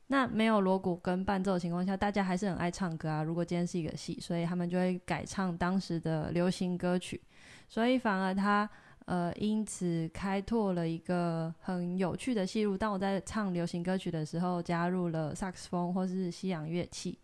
[0.07, 3.23] 那没有锣鼓跟伴奏的情况下，大家还是很爱唱歌啊。
[3.23, 7.19] 如果今天是一个戏，所以他们就会改唱当时的流行歌曲。
[7.67, 8.69] 所以反而他。
[9.05, 12.75] 呃，因此开拓了一个很有趣的戏路。
[12.75, 17.19] 当我在唱流行歌曲的时候，加入了萨克斯风或是西洋乐器，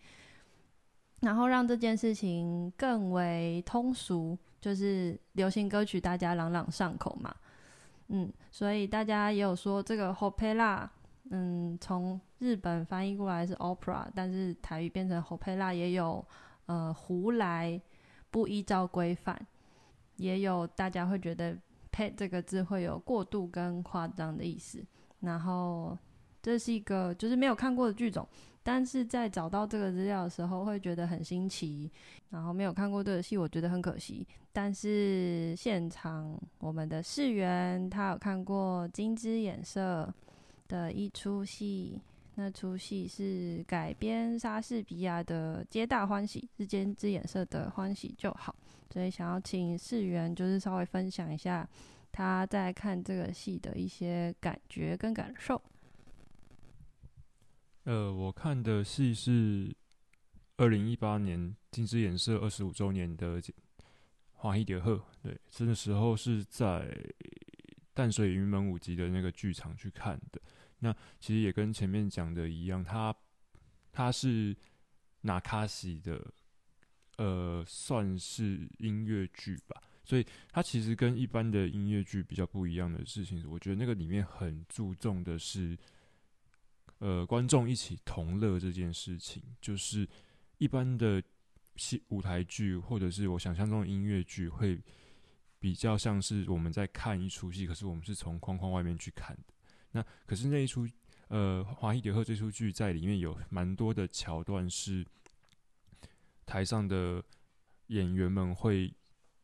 [1.21, 7.35] 然后让这件事情更为通俗，就是流行歌曲大家朗朗上口嘛。
[8.09, 10.87] 嗯，所以大家也有说这个 “hopera”，
[11.31, 16.23] 嗯，从日本翻译过来是 opera，但是台语变成 “hopera” 也有
[16.67, 17.81] 呃胡来
[18.29, 19.35] 不依照规范，
[20.17, 21.57] 也有大家会觉得。
[21.91, 24.83] 配这个字会有过度跟夸张的意思，
[25.19, 25.97] 然后
[26.41, 28.27] 这是一个就是没有看过的剧种，
[28.63, 31.91] 但是在找到这个资料的时候会觉得很新奇，
[32.29, 34.27] 然后没有看过这个戏，我觉得很可惜。
[34.53, 40.13] 但是现场我们的市员他有看过金枝演色
[40.67, 42.01] 的一出戏，
[42.35, 48.55] 那出戏是改编莎士比亚的《皆大欢喜》，是金枝演色的欢喜就好。
[48.91, 51.67] 所以想要请世源，就是稍微分享一下
[52.11, 55.61] 他在看这个戏的一些感觉跟感受。
[57.83, 59.73] 呃，我看的戏是
[60.57, 63.41] 二零一八年金枝演社二十五周年的
[64.33, 64.95] 《华戏蝶鹤》。
[65.23, 66.95] 对，这个时候是在
[67.93, 70.41] 淡水云门舞集的那个剧场去看的。
[70.79, 73.15] 那其实也跟前面讲的一样，他
[73.91, 74.55] 他是
[75.21, 76.19] 那卡西的，
[77.21, 79.79] 呃，算是音乐剧吧。
[80.03, 85.77] 所以它其实跟一般的音乐剧比较不一样的事情，我觉得那个里面很注重的是，
[86.97, 89.43] 呃，观众一起同乐这件事情。
[89.61, 90.09] 就是
[90.57, 91.21] 一般的
[91.75, 94.81] 戏舞台剧或者是我想象中的音乐剧，会
[95.59, 99.53] 比较像是我们在看一出戏，可是我们是从框框外面去看的。
[99.91, 100.87] 那可是那一出，
[101.27, 105.05] 呃，《华戏蝶贺》这出剧在里面有蛮多的桥段是
[106.45, 107.23] 台上的
[107.87, 108.93] 演员们会。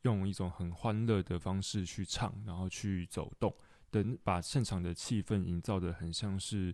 [0.03, 3.53] 用一种很欢乐的方式去唱，然后去走动，
[3.89, 6.73] 等把现场的气氛营造的很像是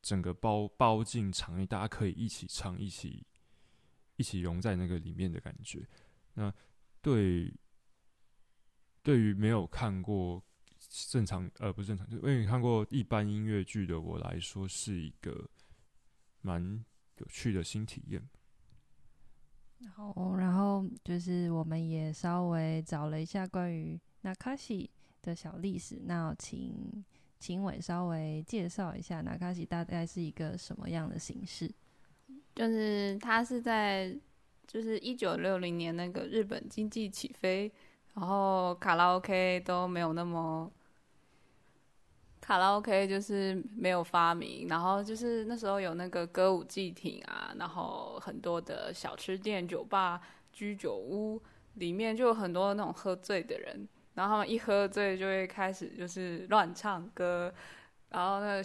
[0.00, 3.26] 整个包包进场内，大家可以一起唱，一起
[4.16, 5.86] 一起融在那个里面的感觉。
[6.34, 6.50] 那
[7.02, 7.52] 对
[9.02, 10.42] 对于没有看过
[10.88, 15.50] 正常呃不是正常，就没有看过一般音乐剧的我来说，是一个
[16.40, 16.82] 蛮
[17.18, 18.26] 有趣的新体验。
[19.84, 24.90] 然后，然后就是我们也稍微找了一下关于那卡西
[25.22, 26.00] 的小历史。
[26.06, 27.04] 那请
[27.38, 31.70] 秦伟稍微介绍一下那卡西大概是一个什么样的形式？
[32.54, 34.16] 就是他是在
[34.66, 37.70] 就是一九六零年那个日本经济起飞，
[38.14, 40.70] 然后卡拉 OK 都没有那么。
[42.44, 50.20] 卡拉 OK 就是没有发明，然后就是那时候有那个歌舞伎町啊，然后很多的小吃店、酒吧、
[50.52, 51.40] 居酒屋
[51.76, 57.50] 里面就有很多那种喝醉的人，然后一喝醉就会开始就是乱唱歌，
[58.10, 58.62] 然后那个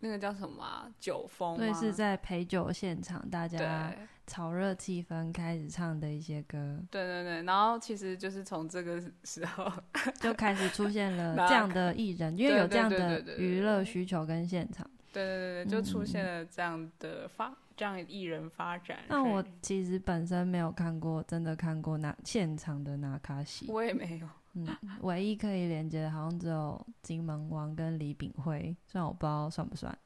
[0.00, 0.90] 那个叫什么啊？
[0.98, 3.94] 酒疯，对，是在陪酒现场，大家
[4.26, 6.80] 炒热气氛开始唱的一些歌。
[6.90, 9.70] 对对对，然后其实就是从这个时候
[10.20, 14.88] 就开始出现了这样的艺人，因为有这样的娱乐需求跟现场。
[15.12, 19.00] 对对对对，就出现了这样的发、嗯、这样艺人发展。
[19.08, 24.28] 那我其实本身没有看过，真的看过那现场的那卡西，我也没有。
[24.54, 24.66] 嗯，
[25.02, 29.96] 唯一可以连接的，好像只有金门王跟李炳辉，虽然我不知道算不算。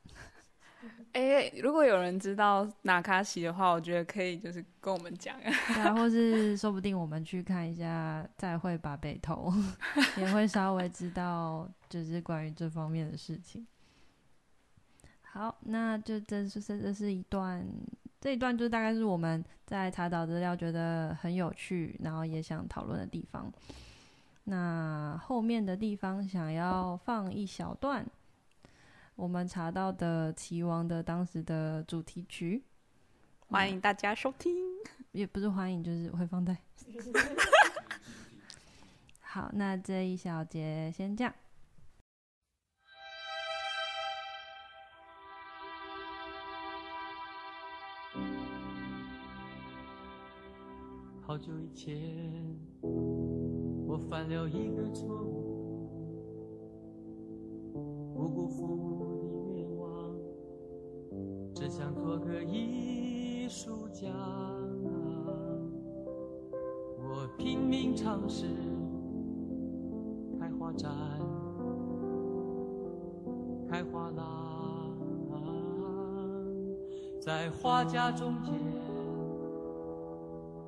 [1.12, 5.34] 哎、欸，如果有人知道那卡西的话，我觉得可以就是跟我们讲。
[5.40, 9.50] 对啊， 或是说不定我们去看一下《再会吧北投》，
[10.20, 13.66] 也会稍微知道就是关于这方面的事情。
[15.22, 17.66] 好，那就这是这是一段，
[18.20, 23.50] 这一段就大概是我们在查找资料觉得很有趣，然后也想讨论的地方。
[24.44, 28.06] 那后面的地方想要放一小段，
[29.16, 32.62] 我们查到的《棋王》的当时的主题曲，
[33.48, 34.54] 欢迎大家收听。
[35.12, 36.56] 也不是欢迎，就是会放在。
[39.20, 41.32] 好，那这一小节先这样。
[51.26, 53.43] 好久以前。
[53.94, 55.88] 我犯了一个错误，
[58.12, 58.76] 不辜负
[59.52, 60.16] 你愿望，
[61.54, 64.10] 只想做个艺术家。
[66.98, 68.46] 我拼命尝试
[70.40, 70.90] 开画展，
[73.68, 74.90] 开画廊，
[77.20, 78.52] 在画家中间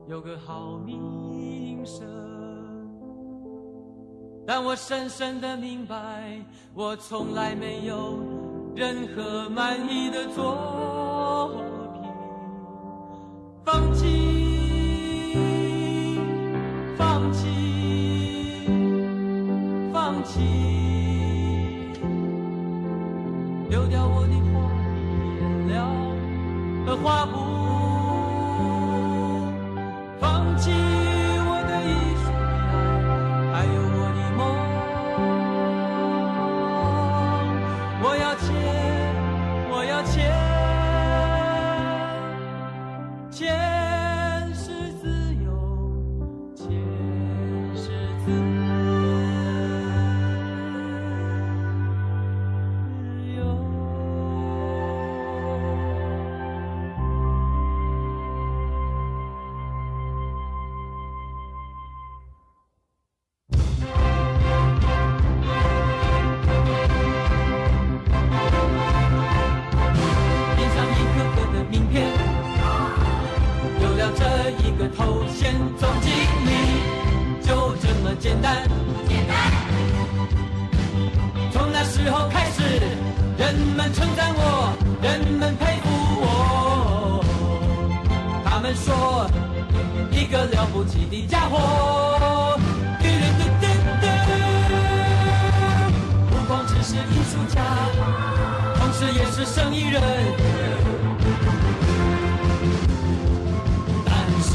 [0.07, 2.46] 有个好名声。
[4.47, 6.41] 但我深深的明白，
[6.73, 8.19] 我从来没有
[8.77, 10.55] 任何满意的作
[90.87, 92.59] 起的家伙。
[93.01, 93.67] 嘟嘟嘟
[94.01, 94.05] 嘟，
[96.31, 97.61] 不光只是艺术家，
[98.77, 100.01] 同时也是生意人。
[104.05, 104.53] 但是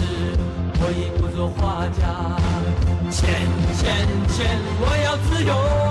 [0.79, 2.01] 我已不做画家，
[3.11, 3.19] 钱
[3.77, 5.90] 钱钱，我要自由。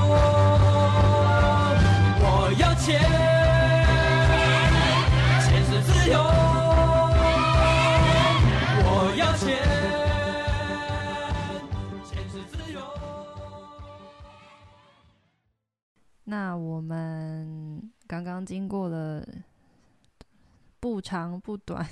[16.30, 19.26] 那我们刚刚经过了
[20.78, 21.84] 不长不短，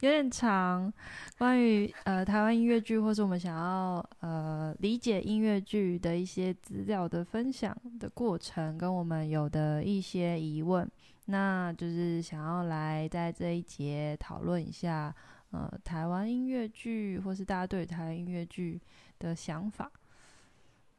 [0.00, 0.90] 有点长，
[1.36, 10.90] 关于呃台湾音乐剧，或是我们想要呃理解音乐剧的一些资料的分享的过程，跟我们有的一些疑问，
[11.26, 15.14] 那就是想要来在这一节讨论一下
[15.50, 18.80] 呃台湾音乐剧，或是大家对台湾音乐剧
[19.18, 19.92] 的想法。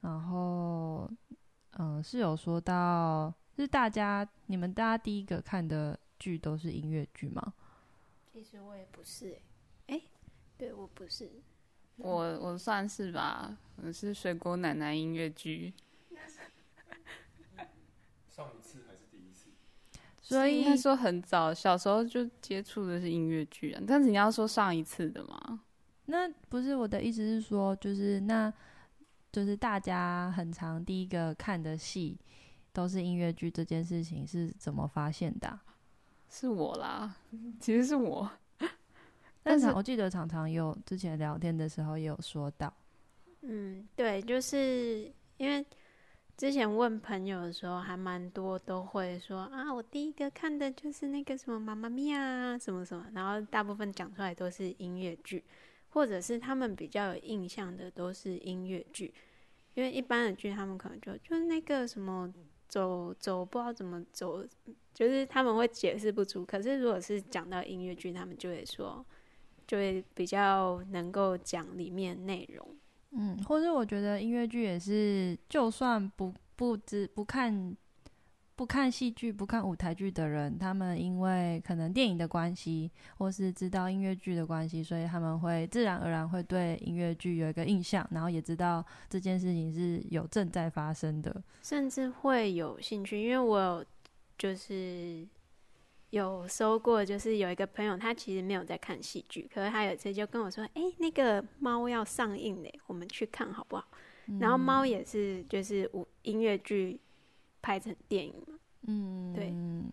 [0.02, 1.10] 然后
[1.78, 7.54] 嗯、呃、是有说到，就是大家你们大家第一个看的剧都是音乐剧吗？
[8.32, 9.42] 其实我也不是、欸，
[9.88, 10.04] 哎、欸，
[10.58, 11.30] 对我不是，
[11.98, 15.74] 我我算是吧，我是水果奶奶音乐剧。
[18.30, 19.50] 上一次还是第一次？
[20.20, 23.82] 所以应该说很早，小时候就接触的是音乐剧啊。
[23.88, 25.62] 但是你要说上一次的嘛？
[26.06, 28.52] 那不是我的意思是说，就是那，
[29.34, 32.18] 就是大家很常第一个看的戏
[32.72, 35.64] 都是音乐剧，这件事情是怎么发现的、啊？
[36.30, 37.16] 是我啦，
[37.60, 38.30] 其实是我。
[39.42, 42.74] 但是我记得常常有之前聊天的时候也有说到，
[43.42, 45.66] 嗯，对，就是因为
[46.38, 55.44] 之前问朋友的时候，还蛮多都会说啊，我第一个看的就是那个什么《妈妈咪呀》什么什么，然后大部分讲出来都是音乐剧，
[55.94, 59.14] 或者是他们比较有印象的都是音乐剧，
[59.74, 62.32] 因为一般的剧他们可能就就是那个什么。
[62.70, 64.44] 走走不知道怎么走，
[64.96, 66.44] 就是他们会解释不出。
[66.44, 69.06] 可是如果是讲到音乐剧，他们就会说，
[69.68, 72.76] 就会比较能够讲里面内容。
[73.12, 77.78] 嗯，或者我觉得音乐剧也是，就算不不知不看。
[78.56, 93.24] 不看戏剧、不看舞台剧的人，他们因为可能电影的关系，或是知道音乐剧的关系，所以他们会自然而然会对音乐剧有一个印象，然后也知道这件事情是有正在发生的，甚至会有兴趣。
[93.24, 93.86] 因为我有
[94.38, 95.28] 就是
[96.12, 103.88] 有收过，就是有一个朋友，他其实没有在看戏剧，可是他有一次就跟我说：“哎、欸，那个猫要上映嘞，我们去看好不好？”
[104.30, 107.00] 嗯、然后猫也是就是舞音乐剧。
[107.64, 108.60] 拍成电影嘛？
[108.88, 109.52] 嗯，对，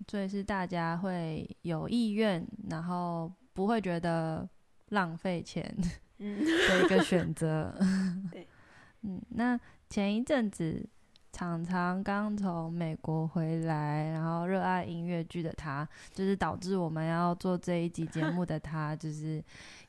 [0.09, 4.47] 所以是大家会有意愿，然后不会觉得
[4.89, 5.65] 浪费钱
[6.19, 7.73] 的一个选择。
[8.33, 8.45] 对，
[9.03, 9.59] 嗯，那
[9.89, 10.85] 前一阵子
[11.33, 19.41] 常常刚从美国回来，然后热爱音乐剧的他，就是导致我们要做这一集节目的他，就是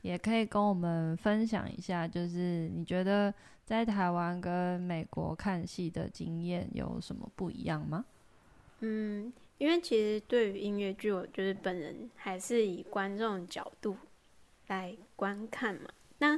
[0.04, 3.34] 也可以跟我们分享一下，就是你觉得。
[3.72, 8.04] 在台湾跟美国看戏的经验有什么不一样吗？
[8.82, 13.96] 嗯，因为其实对于音乐剧，我就是本人还是以观众角度
[14.68, 15.90] 来观看嘛。
[16.18, 16.38] 那，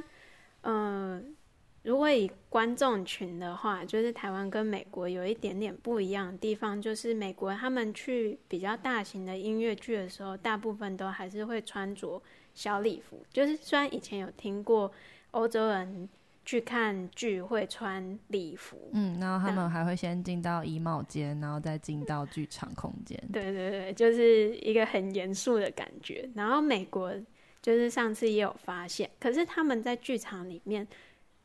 [0.60, 1.34] 嗯、
[1.82, 12.22] 如果以观众群的话，就是台湾跟美国有一点点不一样的地方，就是美国他们去比较大型的音乐剧的时候，大部分都还是会穿着
[12.54, 13.26] 小礼服。
[13.32, 14.92] 就是虽然以前有听过
[15.32, 16.08] 欧洲人。
[16.44, 23.18] 去看剧会穿礼服，嗯，然后他们还会先进到衣帽间，然后再进到剧场空间。
[23.32, 26.28] 对对对，就是一个很严肃的感觉。
[26.34, 27.12] 然后美国
[27.62, 30.86] 就是上次也有发现，可是他们在剧场里面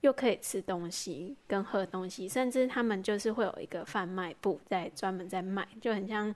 [0.02, 6.36] 又可以吃东西跟喝东西，甚至他们就是会有一个贩卖部在专门在卖，就很像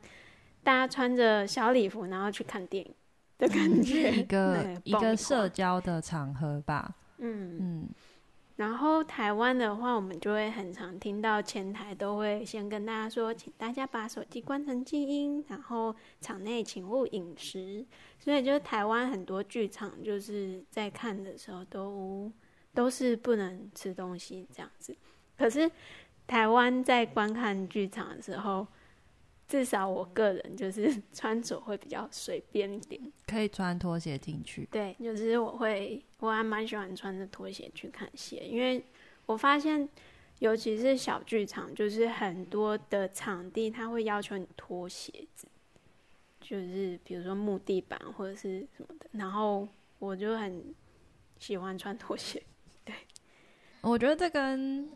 [0.63, 2.93] 大家穿着小礼服然后去看电影
[3.37, 6.95] 的感觉， 一个一个社交的场合吧。
[7.17, 7.59] 嗯嗯。
[7.59, 7.89] 嗯
[8.55, 17.83] 然后台湾的话，我们就会很常听到前台都会先跟大家说，请大家把手机关成静音，然后场内请勿饮食。
[18.19, 22.31] 所以就是台湾很多剧场就是在看的时候都
[22.73, 24.95] 都是不能吃东西这样子。
[25.35, 25.69] 可是
[26.27, 28.65] 台湾在观看剧场的时候，
[29.47, 34.67] 至少我个人就是穿着会比较随便一点，可以穿拖鞋进去。
[34.71, 38.81] 对，就是我会，我还蛮喜欢穿着拖鞋去看戏，因为
[39.25, 39.89] 我发现
[40.39, 45.45] 尤其是小剧场，就是很多的场地，他会要求你脱鞋子，
[46.39, 49.05] 就是比如说木地板或者是什么的。
[49.11, 49.67] 然后
[49.99, 50.73] 我就很
[51.39, 52.41] 喜欢穿拖鞋。
[52.85, 52.95] 对，
[53.81, 54.89] 我觉得这跟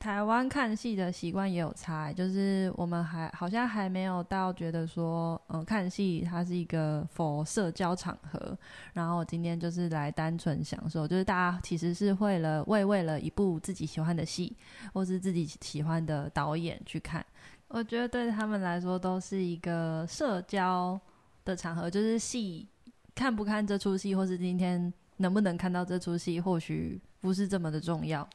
[0.00, 8.56] 台湾看戏的习惯也有差，就是我们还好像还没有到觉得说，嗯，看戏它是一个 for 社交场合，
[8.94, 14.56] 然后今天就是来单纯享受，就是大家其实是为了为为了一部自己喜欢的戏，
[14.94, 17.24] 或是自己喜欢的导演去看，
[17.68, 20.98] 我觉得对他们来说都是一个社交
[21.44, 22.66] 的场合，就是戏
[23.14, 28.26] 看不看这出戏，或是今天能不能看到这出戏，或许不是这么的重要。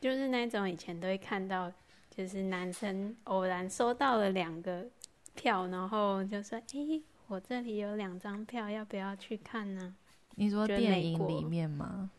[0.00, 1.72] 就是那种以前都会看到，
[2.10, 4.86] 就是男生偶然收到了两个
[5.34, 9.94] 票，然后就说：“诶，我这里有两张票，要不要去看呢？”
[10.36, 12.10] 你说电影里面吗？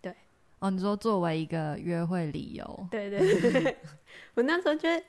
[0.00, 0.14] 对。
[0.58, 2.88] 哦，你说作为一个约会理由？
[2.90, 3.76] 对对对。
[4.34, 5.04] 我那时候觉得，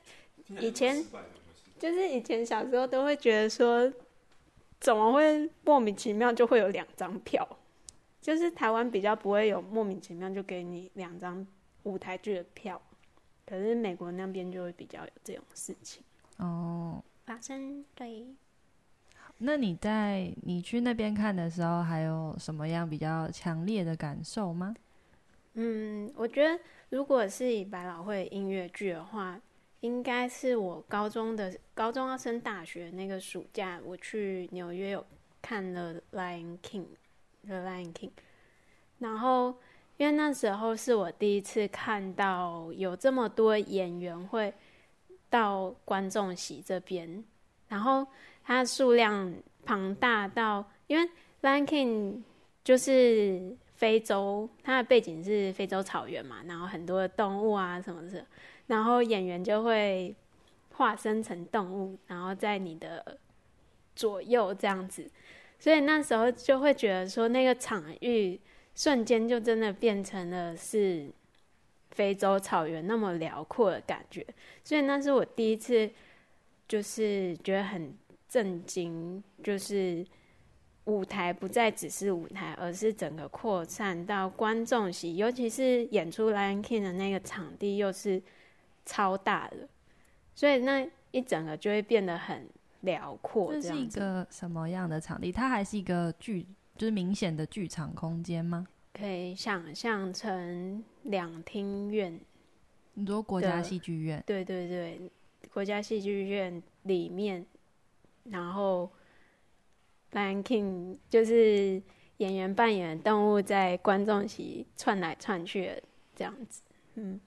[0.62, 1.04] 以前
[1.80, 3.92] 就是以前小时候都会觉得说，
[4.80, 7.48] 怎么会莫名其妙就会有两张票？
[8.22, 11.46] 就是台湾比较不会有莫名其妙就给你两张。
[11.84, 12.82] 舞台剧的票，
[13.46, 16.02] 可是美国那边就会比较有这种事情
[16.38, 17.84] 哦发生。
[17.94, 18.26] 对，
[19.40, 24.74] 那你在你去那边看的时候，还有什么样比较强烈的感受吗？
[25.54, 26.60] 嗯，我觉得
[26.90, 29.40] 如果是以百老汇音乐剧的话，
[29.82, 35.06] 应该是我高中的高中要升大学那个暑假，我去纽约有
[35.42, 36.86] 看了《Lion King》，
[37.48, 38.10] 《The Lion King》，
[39.00, 39.56] 然后。
[39.98, 44.52] 因为那时候是我第一次看到有这么多演员会
[45.30, 47.24] 到观众席这边，
[47.68, 48.06] 然后
[48.44, 49.34] 它数量
[49.64, 51.04] 庞大到，因为
[51.44, 51.88] 《Lion King》
[52.64, 58.26] 就是非洲，它的背景是非洲草原嘛，然后很多的动物啊什么的，
[58.68, 60.16] 然后演员就会
[60.72, 63.20] 化身成动物，然后在你的
[63.96, 65.08] 左右这样子，
[65.60, 68.42] 所以那时候就会觉得说那个场域。
[68.76, 71.08] 瞬间就真的变成了是
[71.92, 74.26] 非洲草原那么辽阔的感觉，
[74.64, 75.90] 所以那是我第一次，
[76.68, 77.94] 就是觉得很
[78.28, 80.04] 震惊，就是
[80.86, 88.22] 舞台不再只是舞台，而是整个扩散到观众席，尤其是演出《Lion King》的那个场地又是
[88.86, 89.70] 超大的，
[90.34, 92.50] 所以那一整个就会变得很
[92.82, 93.54] 辽阔。
[93.54, 95.32] 这是一个什么样的场地？
[95.32, 96.48] 它还是一个剧？
[96.78, 98.68] 就是明显的剧场空间吗？
[98.94, 102.20] 可以想象成两厅院。
[102.94, 104.24] 你说国家戏剧院？
[104.26, 105.12] 对对对，
[105.54, 107.46] 国家戏剧院里面，
[108.26, 108.92] 然后
[110.16, 111.82] 《Lion King》就是
[112.18, 115.84] 演员扮演的动物在观众席窜来窜去的
[116.16, 116.62] 这样子。
[116.96, 117.20] 嗯，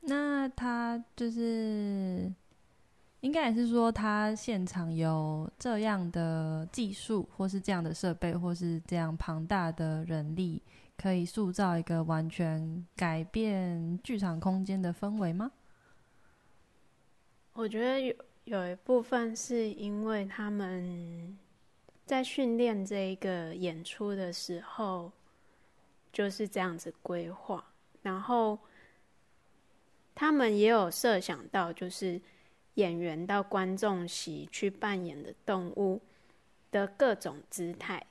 [0.00, 2.32] 那他就是。
[3.22, 10.60] 应该也是说，他现场有这样的技术，或是这样的设备，或是这样庞大的人力，
[10.98, 15.52] 可以塑造一个完全改变剧场空间的氛围吗？
[17.52, 18.12] 我觉得有
[18.42, 21.38] 有一部分是因为他们
[22.04, 25.12] 在训练这一个演出的时候
[26.12, 27.64] 就是这样子规划，
[28.02, 28.58] 然后
[30.12, 32.20] 他们也有设想到，就是。
[32.74, 36.00] 演员到观众席去扮演的动物
[36.70, 38.06] 的各种姿态，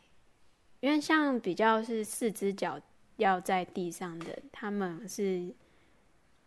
[0.80, 2.80] 因为像比较是四只脚
[3.18, 5.54] 要在地上的，他们是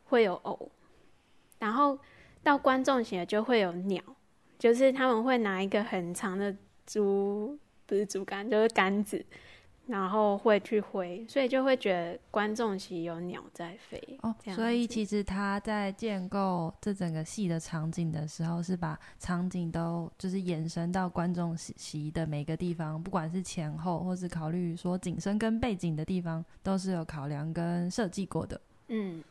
[0.05, 0.71] 会有偶，
[1.59, 1.99] 然后
[2.43, 4.03] 到观众席就会有鸟，
[4.59, 6.55] 就是他们会拿一个很长的
[6.87, 9.25] 竹，不是竹竿，就是杆子。
[9.87, 14.35] 然后会去挥，所以就会觉得观众席有鸟在飞哦。
[14.55, 28.59] 所以其实他在建构这整个戏的场景的时候，是把场景都就是延伸到观众席的每个地方，不管是前后，或是考虑说景深跟背景的地方，都是有考量跟设计过的。
[28.89, 29.23] 嗯，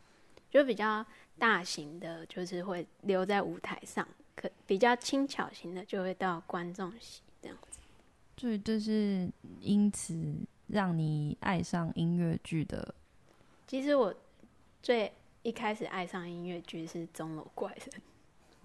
[0.51, 1.03] 就比较
[1.39, 7.72] 大型的，就是会留在舞台上；可比较轻巧型的，就会到观众席这样子。
[8.43, 9.31] 所以就是
[9.61, 10.35] 因此
[10.67, 12.93] 让你爱上音乐剧的。
[13.65, 14.13] 其实我
[14.81, 15.09] 最
[15.43, 17.87] 一开始爱上音乐剧是《钟楼怪人》。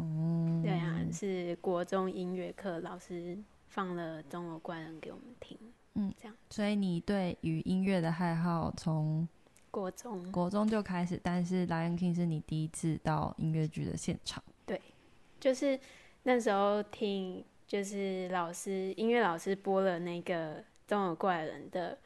[0.02, 5.56] 哦，对啊，是国中音乐课老师放了《钟楼怪人》给我们听。
[5.94, 6.36] 嗯，这样。
[6.50, 9.28] 所以你对于音乐的爱好从
[9.70, 14.42] 国中国中就开始，但是《Lion King》是你第一次到音乐剧的现场。
[14.66, 14.82] 对，
[15.38, 15.78] 就是
[16.24, 17.44] 那时候听。
[17.68, 20.56] 就是老师音乐老师播了那个
[20.86, 21.98] 《钟楼怪人》的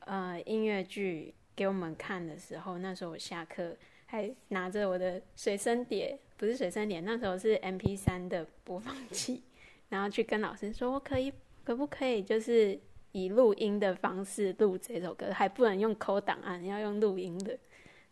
[0.00, 3.74] 呃音乐剧给我们看的时候，那时候我下课
[4.04, 9.42] 还拿着我的随身碟，不是随身碟，那时候是 MP3 的播放器，
[9.88, 11.32] 然后去跟老师说，我可以
[11.64, 12.78] 可不可以就是
[13.12, 17.58] 以录音的方式录这首歌，还不能用抠档案，要用录音的。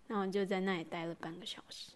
[0.08, 1.92] 然后就在那里待了半个小时。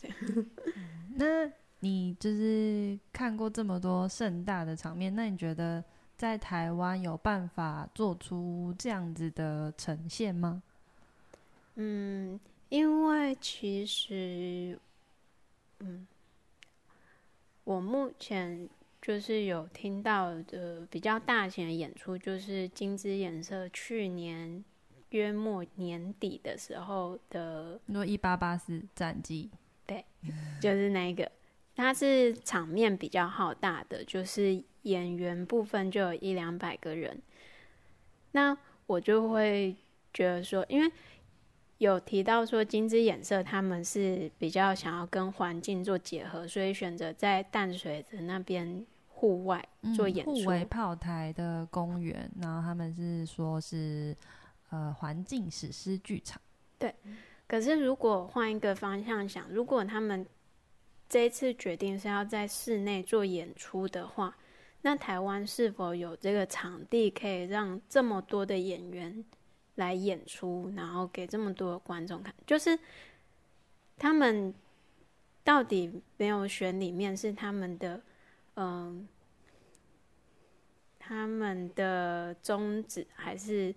[1.16, 1.50] 那
[1.80, 5.84] 你就是看过这么多盛大的场面，那你觉得
[6.16, 10.62] 在台湾有办法做出这样子的呈现吗？
[11.76, 14.76] 嗯，因为其实，
[15.78, 16.06] 嗯，
[17.62, 18.68] 我目前
[19.00, 24.64] 就是有听到的比较大型的演出，就是金枝演社去年
[25.10, 29.48] 约末年底的时候的，你说一八八四战机，
[29.86, 30.04] 对，
[30.60, 31.30] 就是那个，
[31.78, 37.22] 它是场面比较浩大的，就是演员部分就有一两百个人，
[38.32, 38.54] 那
[38.86, 39.74] 我就会
[40.12, 40.92] 觉得说，因为。
[41.78, 49.64] 有提到说，金枝演社他们是比较想要跟环境做结合，所以选择在淡水的那边户外
[49.94, 50.66] 做演出。
[50.68, 54.12] 炮台的公园，然后他们是说是
[54.70, 56.42] 呃环境史诗剧场。
[56.80, 56.92] 对，
[57.46, 60.26] 可是如果换一个方向想，如果他们
[61.08, 64.36] 这一次决定是要在室内做演出的话，
[64.82, 69.24] 那台湾是否有这个场地可以让这么多的演员？
[69.76, 72.76] 来演出，然后给这么多的观众看，就是
[73.96, 74.52] 他们
[75.44, 78.02] 到底没有选里面是他们的，
[78.56, 79.06] 嗯，
[80.98, 83.72] 他们的宗旨，还是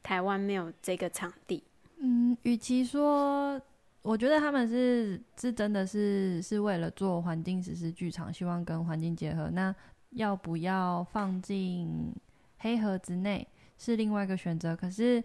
[0.00, 1.64] 台湾没有这个场地？
[1.96, 3.60] 嗯，与其说，
[4.02, 9.48] 我觉得他们是是真的是是为了做环境史诗剧场，希望跟环境结合。
[9.50, 9.74] 那
[10.10, 12.12] 要不要放进
[12.58, 13.46] 黑盒子内？
[13.78, 15.22] 是另外一个选择，可是，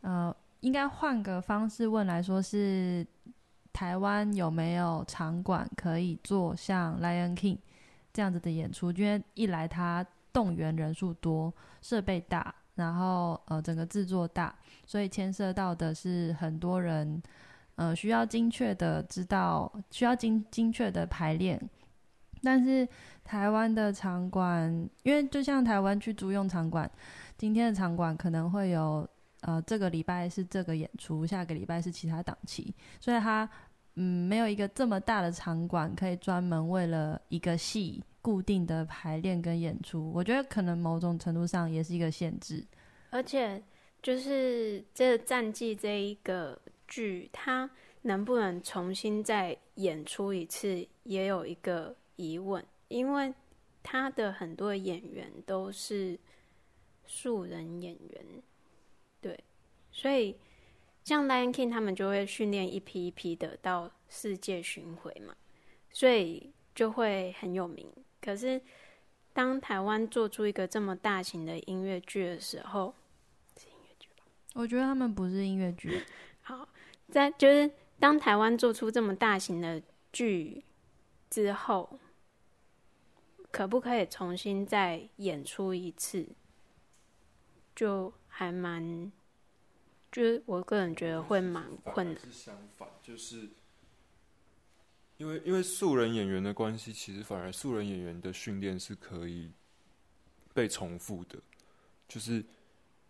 [0.00, 3.06] 呃，应该换个方式问来说，是
[3.70, 7.56] 台湾有没有场馆可以做像《Lion King》
[8.12, 8.90] 这样子的演出？
[8.92, 11.52] 因为一来它动员人数多，
[11.82, 14.54] 设备大，然后呃整个制作大，
[14.86, 17.22] 所以牵涉到的是很多人，
[17.78, 21.58] 呃需要精确的知道，需要精精确的排练。
[22.42, 22.86] 但是
[23.24, 24.70] 台湾的场馆，
[25.02, 26.90] 因为就像台湾去租用场馆。
[27.36, 29.08] 今天的场馆可能会有，
[29.42, 33.48] 呃，这个礼拜是这个演出，下个礼拜是其他档期，所以它，
[33.94, 40.10] 嗯，没有一个这么大的场馆可以专门为了一个戏固定的排练跟演出。
[40.12, 42.64] 我觉得可能某种程度上也是一个限制。
[43.10, 43.62] 而且，
[44.02, 47.70] 就是这战绩这一个剧，它
[48.02, 53.32] 能不能重新再演出一次，也有一个疑问，因为
[53.82, 56.18] 他的很多演员都是。
[57.10, 58.26] 素人演员，
[59.22, 59.42] 对，
[59.90, 60.36] 所以
[61.04, 65.34] 像 Lion King 他们就会训练一批一批的到世界巡回嘛，
[65.90, 67.90] 所以就会很有名。
[68.20, 68.60] 可是
[69.32, 72.94] 当台湾做出一个这么大型的音乐剧的时候，
[73.56, 74.24] 音乐剧吧？
[74.52, 76.02] 我觉得他们不是音乐剧。
[77.08, 79.82] 好，在就是当台湾做出这么大型的
[80.12, 80.64] 剧
[81.28, 81.98] 之后，
[83.50, 86.28] 可不可以重新再演出一次？
[87.74, 89.12] 就还蛮，
[90.10, 92.20] 就是我个人觉得会蛮困难。
[92.20, 93.50] 是相反，就是
[95.16, 99.52] 因为因为素人演员的关系，其实反而素人演员的训练是可以
[100.52, 101.38] 被重复的，
[102.08, 102.44] 就是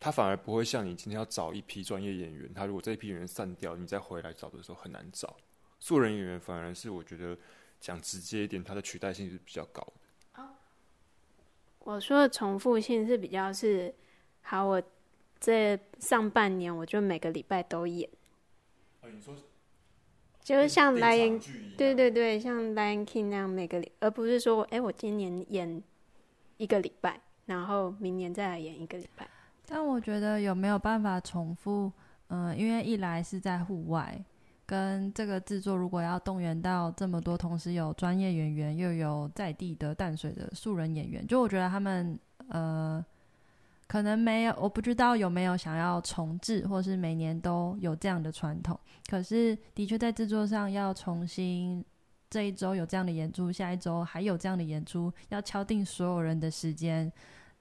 [0.00, 5.36] 他反而不会像你今天要找一批专业演员，他如果这一批演员散掉，你再回来找的时候很难找。
[5.80, 7.36] 素人演员反而是我觉得
[7.80, 9.92] 讲直接一点，它的取代性是比较高的。
[11.80, 13.94] 我说的重复性是比较是。
[14.42, 14.82] 好，我
[15.40, 18.08] 这上半年我就每个礼拜都演。
[19.00, 19.34] 啊，你说，
[20.42, 21.42] 就是像 Lion，
[21.76, 25.82] 对对对，像 Lion King 那样每个礼，而不是说，哎、欸，我今年演
[26.56, 29.28] 一个礼拜，然后明年再来演一个礼拜。
[29.68, 31.92] 但我觉得有没有办法重复？
[32.28, 34.18] 嗯、因为一来是在户外，
[34.64, 43.04] 跟这个制作如果要动员到这么多，同时有专业演员，又有在地的淡水的素人演员，就我觉得他们呃。
[43.86, 48.78] 可能没有，我不知道有没有想要重置，或是每年都有这样的传统。
[49.08, 51.82] 可是，的确在制作上要重新，
[52.28, 57.10] 这一周有这样的演出，下一周还有这样的演出，要敲定所有人的时间。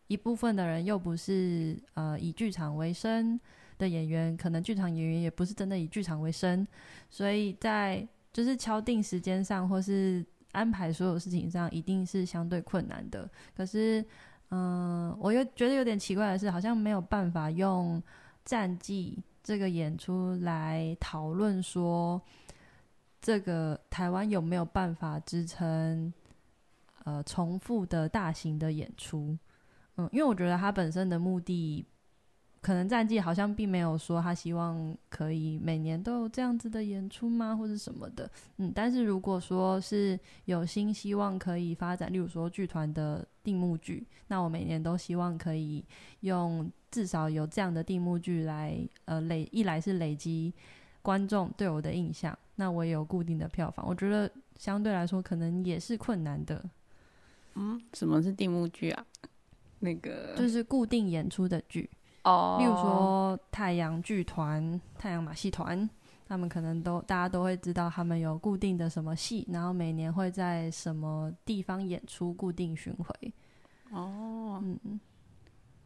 [0.07, 3.39] 一部分的人又不是呃以剧场为生
[3.77, 6.67] 的演员，可能剧场演员也不是真的以剧场为生，
[7.09, 13.29] 所以在就是敲定时间上，或是安排所有事情上，一定是相对困难的。
[13.55, 14.05] 可是。
[14.49, 18.01] 嗯，我又觉得有点奇怪的是，好像没有办法用
[18.45, 22.21] 战绩这个演出来讨论说，
[23.21, 26.13] 这个台湾有没有办法支撑
[27.03, 29.37] 呃重复的大型的演出？
[29.97, 31.85] 嗯，因为我觉得他本身的目的。
[32.59, 38.29] 可能战绩好像并没有说他希望可以每年都有这样子的演出吗，或者什么的。
[38.57, 45.85] 嗯，但是如果说是有心希望可以发展，例如说剧团的定目剧，那我每年都希望可以
[46.21, 50.51] 用至少有这样的定目剧来，呃，累一来是累积
[51.01, 53.87] 观众对我的印象，那我也有固定的票房。
[53.87, 56.61] 我觉得相对来说可能也是困难的。
[57.53, 59.05] 嗯，什么是定目剧啊？
[59.79, 61.89] 那个就是固定演出的剧。
[62.23, 65.89] 哦，例如说太阳剧团、太阳马戏团，
[66.27, 73.33] 他们可能都大家都会知道，他们有固定的什么戏，然后每年会在什么地方演出，固定巡回。
[73.91, 74.99] 哦，嗯，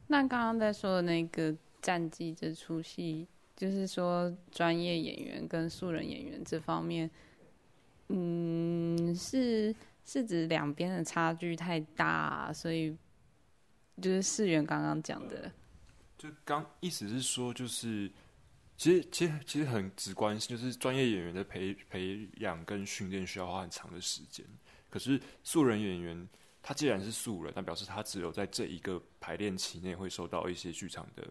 [0.07, 7.07] 那刚刚在说的那个战绩这出戏，就是说专业演员跟素人演员这方面，
[8.09, 12.97] 嗯，是是指两边的差距太大，所以
[14.01, 15.51] 就是市原刚刚讲的。
[16.17, 18.11] 就刚意思是说，就是
[18.75, 24.45] 其实其实其实很直观，就是专业演员的培培养跟训练需要花很长的时间。
[24.89, 26.27] 可是素人演员，
[26.61, 31.27] 他既然是素人，那表示他只有在这一个排练期内会受到一些剧场的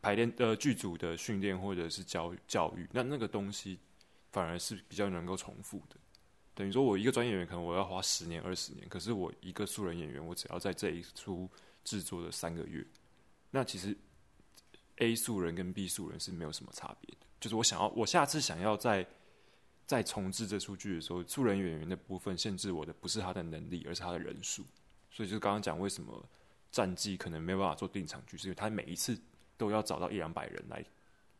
[0.00, 3.78] 排练呃剧组的训练或者是教教育，那那个东西
[4.30, 5.96] 反而是比较能够重复的。
[6.54, 11.50] 等于说我一个专业演员可能我要花十年二十年，可是我一个素人演员，我只要在这一出
[11.88, 12.84] 制作的三个月。
[13.50, 13.96] 那其实
[14.96, 19.06] A 素人跟 B 素人是没有什么差别的，就是我想要，我下次想要再
[19.86, 24.62] 再重制这出剧的时候，素人演员的部分限制我的不是他的能力，而是他的人数。
[25.10, 26.22] 所以就刚刚讲为什么
[26.70, 29.18] 战绩可能没有办法做定场剧，是因为他每一次
[29.56, 30.84] 都要找到一两百人来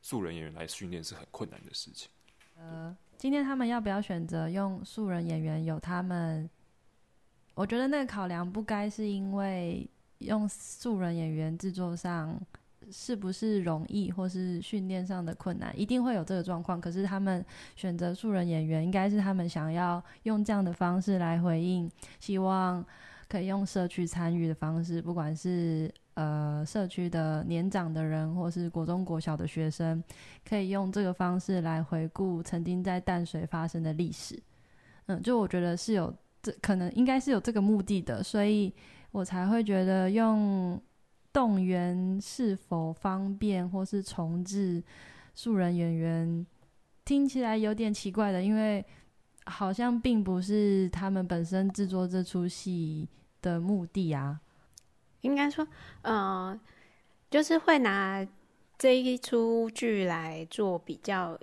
[0.01, 2.09] 素人演员来训练是很困难的事情。
[2.57, 5.62] 呃，今天他们要不要选择用素人演员？
[5.62, 6.49] 有他们，
[7.55, 9.86] 我觉得那个考量不该是因为。
[10.19, 12.41] 用素人演员制作上
[12.91, 16.81] 是不是容易，或是训练上的困难，一定会有这个状况。
[16.81, 17.45] 可是他们
[17.77, 22.85] 选择素人演员，应该是他们想要用这样的方式来回应，希望
[23.29, 30.03] 可以用社区参与的方式，不管是呃社区的年长的人，或是国中国小的学生，
[30.49, 34.43] 可以用这个方式来回顾曾经在淡水发生的历史。
[35.07, 36.12] 嗯，就我觉得是有
[36.43, 38.73] 这可能，应该是有这个目的的，所以。
[39.11, 40.80] 我才会觉得用
[41.32, 44.82] 动员是否方便，或是重置
[45.34, 46.46] 素人演员，
[47.04, 48.84] 听起来有点奇怪的，因为
[49.46, 53.09] 好像并不是他们本身制作这出戏
[53.40, 54.40] 的目的啊。
[55.22, 55.66] 应该说，
[56.02, 56.59] 呃，
[57.30, 58.26] 就是会拿
[58.76, 61.38] 这一出剧来做比较，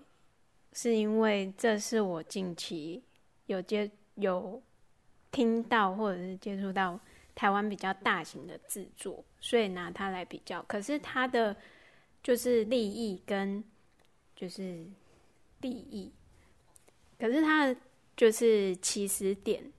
[0.72, 3.04] 是因为这是我近期
[3.48, 4.62] 有接有
[5.32, 7.00] 听到或者是接触到。
[7.36, 10.64] 台湾比较大型的制作，所以拿它来比较。
[10.64, 11.56] 可是它的
[12.24, 13.62] 就是利益跟
[14.34, 14.86] 就是
[15.60, 16.12] 利益，
[17.20, 17.78] 可是它的
[18.16, 19.70] 就是起始点，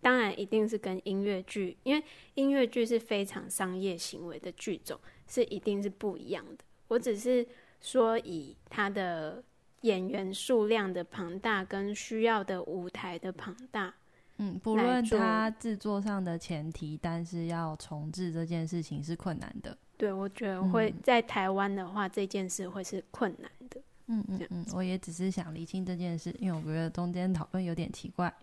[0.00, 2.02] 当然一定是跟音乐剧，因为
[2.34, 6.64] 音乐剧是非常商业行为的剧种，是一定是不一样的。
[6.86, 7.46] 我只是
[7.80, 9.42] 说以它的
[9.80, 13.94] 演员数量的庞大跟需要的舞台的庞大。
[14.42, 19.76] 嗯，不论它制作上的前提，但是要重置这件事情是困难的。
[19.98, 23.78] 对，我觉得会在台湾的话，嗯，这件事会是困难的。
[24.06, 28.34] 嗯嗯嗯，我也只是想厘清这件事，因为我觉得中间讨论有点奇怪。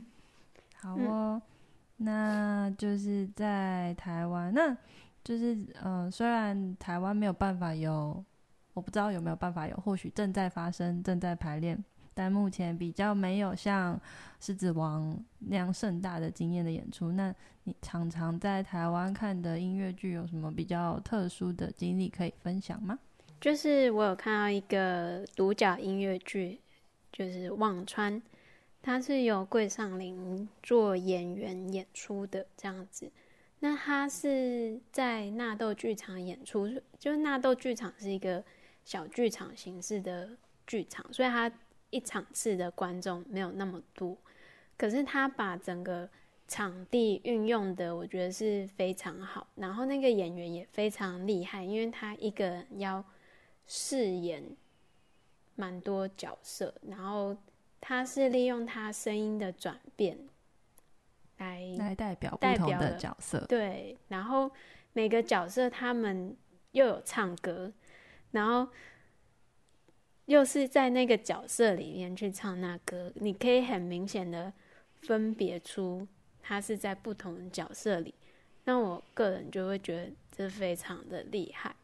[0.76, 1.40] 好哦，
[1.96, 4.76] 嗯，那就是在台湾，那
[5.24, 8.22] 就是嗯，呃，虽然台湾没有办法有，
[8.74, 11.82] 我不知道有没有办法有，或许正在发生，正在排练。
[12.14, 13.96] 但目前比较没有像
[14.38, 17.12] 《狮子王》那样盛大的经验的演出。
[17.12, 17.34] 那
[17.64, 22.98] 你常常在台湾看的音乐剧有什么比较特殊的经历可以分享吗？
[23.40, 26.60] 就是我有看到一个独角音乐剧，
[27.12, 28.20] 就是《忘川》，
[28.82, 33.10] 它是由桂尚林做演员演出的这样子。
[33.60, 38.44] 那它是在纳豆剧场演出，就是纳豆剧场是一个
[38.84, 40.30] 小剧场形式的
[40.66, 41.50] 剧场，所以它。
[41.92, 44.16] 一场次的观众没有那么多，
[44.78, 46.08] 可是他把整个
[46.48, 49.46] 场地运用的，我觉得是非常好。
[49.56, 53.04] 然后那个演员也非常厉害，因为他一个人要
[53.66, 54.42] 饰演
[55.54, 57.36] 蛮多角色，然后
[57.78, 60.18] 他是利用他声音的转变
[61.36, 63.44] 来来代表不同的角色。
[63.46, 64.50] 对，然后
[64.94, 66.34] 每个角色他们
[66.70, 67.70] 又有唱歌。
[68.32, 68.66] 然后
[70.26, 74.52] 又是在那个角色里面去唱那歌，你可以很明显的
[75.00, 76.06] 分别出
[76.40, 78.14] 他是在不同的角色里。
[78.64, 81.74] 那我个人就会觉得这非常的厉害，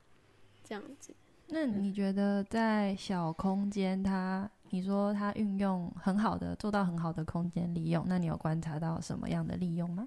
[0.63, 1.13] 这样子。
[1.49, 10.07] 那你觉得在小空间，它你说它运用很好的，做到很好的空间利用，那你有观察到什么样的利用吗？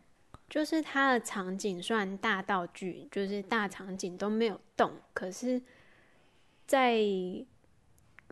[0.50, 5.62] 就是它的场景算大道具，就是大场景都没有动，可是
[6.68, 7.00] 在，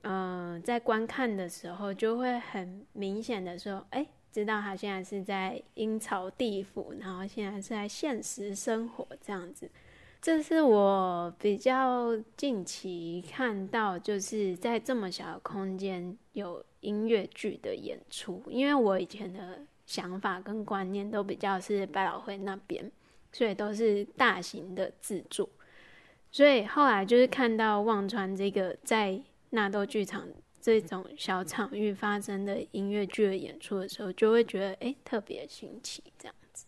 [0.04, 9.70] 嗯在观看的时候，就会很明显的说，哎、知道他现在是在阴曹地府，然后现在是在现实生活这样子。
[10.22, 18.44] 这是我比较近期看到，就是在这么小的空间有音乐剧的演出。
[18.50, 22.92] 因为我以前的想法跟观念都比较是百老汇那边，
[23.32, 25.48] 所以都是大型的制作。
[26.32, 29.20] 所以后来就是看到忘川这个在
[29.52, 30.28] 纳豆剧场。
[30.62, 36.66] 这种小场域发生的音乐剧的演出的时候，就会觉得哎，特别新奇这样子。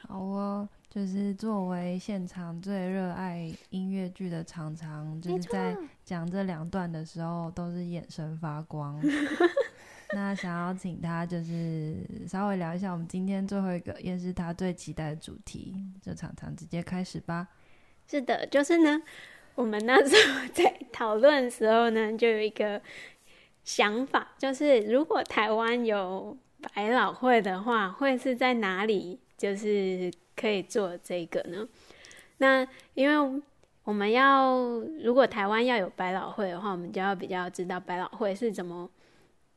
[0.00, 9.00] 好哦，就是作为现场最热爱音乐剧的常常，就是在讲这两段的时候，都是眼神发光。
[10.12, 17.46] 那想要请他就是稍微聊一下我们今天最后一个，也是他最期待的主题，就常常直接开始吧。
[18.08, 19.00] 是的，就是呢。
[19.56, 22.80] 我们那时候在讨论的时候呢，就有一个
[23.64, 26.36] 想法，就是如果台湾有
[26.74, 29.18] 百老汇的话，会是在哪里？
[29.36, 31.66] 就是可以做这个呢？
[32.38, 33.42] 那因为
[33.84, 34.58] 我们要，
[35.02, 38.90] 如果台湾要有百老汇的话，我们就要比较知道百老汇是怎么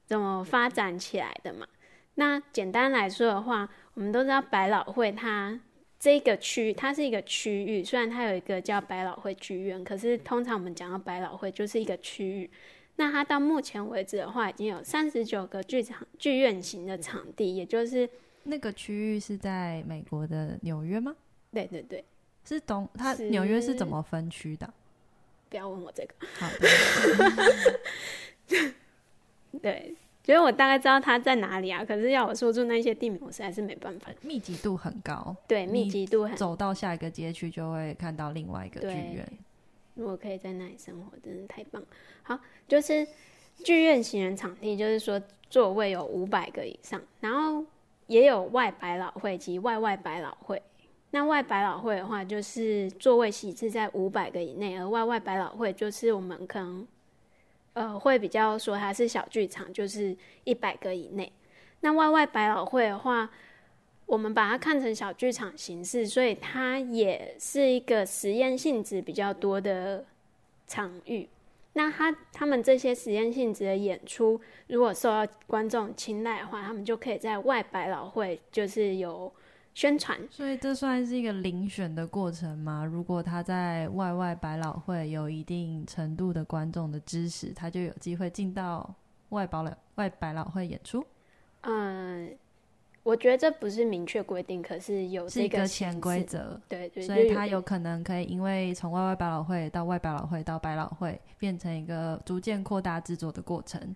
[0.05, 1.67] 怎么发展起来的嘛。
[2.15, 5.59] 那简单来说的话，我们都知道百老汇它。
[5.99, 12.49] 这个区它是一个区域，虽然它有一个叫百老汇剧院，可是通常我们讲到百老汇就是一个区域。
[12.95, 18.09] 那它到目前为止的话，已经有三十九个剧场剧院型的场地，也就是
[18.43, 21.15] 那个区域是在美国的纽约吗？
[21.51, 22.05] 对对对，
[22.45, 24.71] 是东它纽约是怎么分区的？
[25.49, 26.13] 不要问我这个。
[26.35, 26.69] 好的。
[29.61, 29.95] 对。
[30.21, 34.11] 所以我大概知道它在哪里啊，可是要我说出那些地名，我实在是没办法。
[34.21, 36.37] 密集度很高，对，密集度很高。
[36.37, 39.27] 走到下一个街区就会看到另外一个剧院。
[39.95, 41.83] 如果可以在那里生活，真的太棒。
[42.21, 43.07] 好，就是
[43.63, 47.65] 剧院型人场地，就是说座位有五百个以上，然后
[48.05, 50.61] 也有外百老汇及外外百老汇。
[51.09, 56.87] 那外百老汇的话，就是座位席次在五百个以内，而外外百老汇就是我们可能。
[57.79, 60.13] 呃，会比较说它是小剧场，就是
[60.43, 61.31] 一百个以内。
[61.79, 63.29] 那外外百老汇的话，
[64.05, 70.03] 我们把它看成小剧场形式，所以它也是一个实验性质比较多的
[70.67, 71.29] 场域。
[71.71, 79.31] 那他他们这些实验性质的演出，如果受到观众青睐的话，他们就可以在外百老汇，就是有。
[79.79, 82.83] 宣传，所以这算是一个遴选的过程吗？
[82.83, 88.93] 如果他在外外百老汇有一定程度的观众的支持，他就有机会进到
[89.29, 91.01] 外保了外百老汇演出。
[91.61, 92.29] 嗯，
[93.03, 96.59] 我觉得这不是明确规定，可是有这个，潜规则。
[96.67, 103.95] 对对，所以他有可能可以因为从外外百老汇到外百老汇到百老汇，变成一个逐渐扩大制作的过程。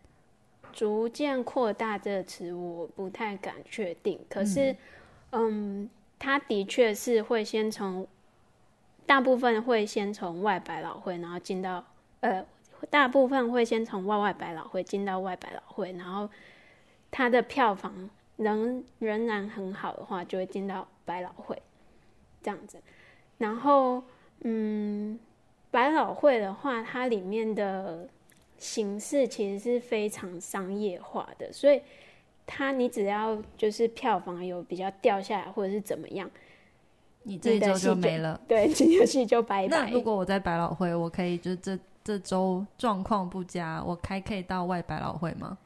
[0.71, 4.73] 逐渐扩大这个词我不太敢确定，可是。
[5.36, 8.07] 嗯，他的确是会先从
[9.07, 11.84] 大部分会先从外百老汇，然后进到
[12.19, 12.45] 呃，
[12.91, 16.29] 大部分会先从外外百老汇进到外百老汇，然后
[17.09, 21.59] 他的票房仍仍然很好的话，就会进到百老汇
[22.43, 22.77] 这样子。
[23.39, 24.03] 然后，
[24.41, 25.19] 嗯，
[25.71, 28.07] 百老汇的话，它里面的
[28.59, 31.81] 形式其实是非常商业化的，所以。
[32.46, 36.30] 他，你只要就是票房有比较掉下来，或者是怎么样，
[37.24, 38.39] 你这一周就没了。
[38.48, 39.86] 对，这游戏就拜拜。
[39.86, 45.58] 那如果我在百老汇，我可以就这这周状况不佳，我开可以到外百老汇吗？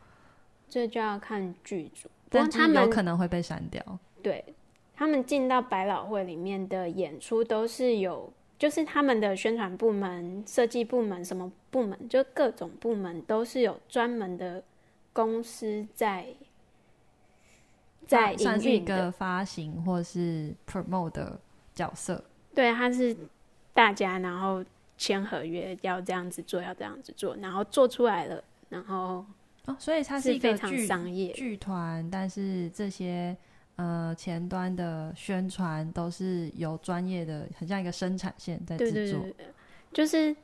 [0.69, 3.81] 这就要看剧组，但他们有可能会被删掉。
[4.21, 4.43] 对，
[4.95, 14.63] 他们进到百老汇里面的演出都是有，就是他们的宣传部门、设计部门、什么部门，就各种部门都是有专门的
[15.11, 16.27] 公司在。
[18.07, 21.39] 在算是一个发行或是 promote 的
[21.75, 22.23] 角色，
[22.55, 23.15] 对，他是
[23.73, 24.63] 大家，然后
[24.97, 29.23] 签合约要这样子做，要这样子做，然后做出来了，然后
[29.65, 33.35] 哦，所以它是一个非常商业剧团，但是这些
[33.75, 39.45] 呃前端的宣传都是有专业的，很像一个生产线在制作，对对对，
[39.93, 40.35] 就是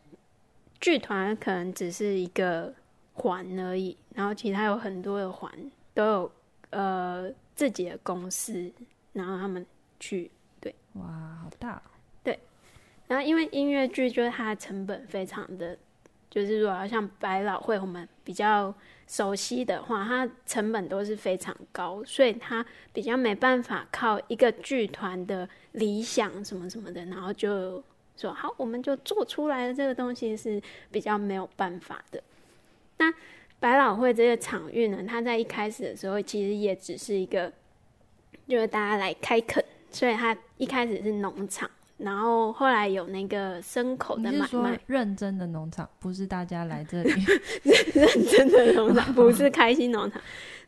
[0.79, 2.73] 剧团可能只是一个
[3.13, 5.51] 环而已，然后其他有很多的环
[5.93, 6.31] 都有
[6.71, 8.71] 呃自己的公司，
[9.13, 9.65] 然后他们
[9.99, 10.29] 去
[10.59, 11.03] 对，哇，
[11.41, 11.81] 好大，
[12.23, 12.39] 对，
[13.07, 15.77] 然后因为音乐剧就是它的成本非常的，
[16.29, 18.73] 就是如果要像百老汇我们比较
[19.07, 27.83] 熟悉的话，它成本都是非常高，所以它比较没办法靠一个剧团的理想什么什么的，然后就
[28.15, 32.23] 说好，我们就做出来的这个东西是比较没有办法的。
[32.97, 33.13] 那
[33.63, 37.49] 百老汇这个场域呢，它在一开始的时候其实也只是一个，
[38.45, 41.71] 就是大家来开垦，所以它一开始是农场。
[41.99, 47.09] 然后后来有那个牲口的买卖，是认真的农场，不是大家来这里
[47.93, 50.21] 认真的农场，不是开心农场。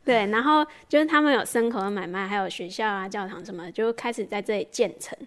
[0.05, 5.17] 对，然后就是他们有牲口的买卖，还有学校啊、教堂什么，就开始在这里建成。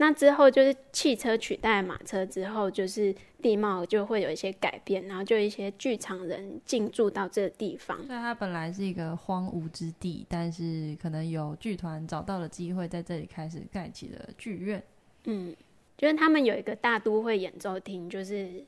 [0.00, 7.98] 那之后就是汽车取代马车之后，就是地貌就会有一些改变，然后就一些剧场人进驻到这个地方。
[8.06, 14.82] 所以它本来是一个荒芜之地，但是可能有剧团找到了机会，在这里开始盖起了剧院。
[15.24, 15.54] 嗯，
[15.98, 18.64] 就是他们有一个大都会演奏厅，就是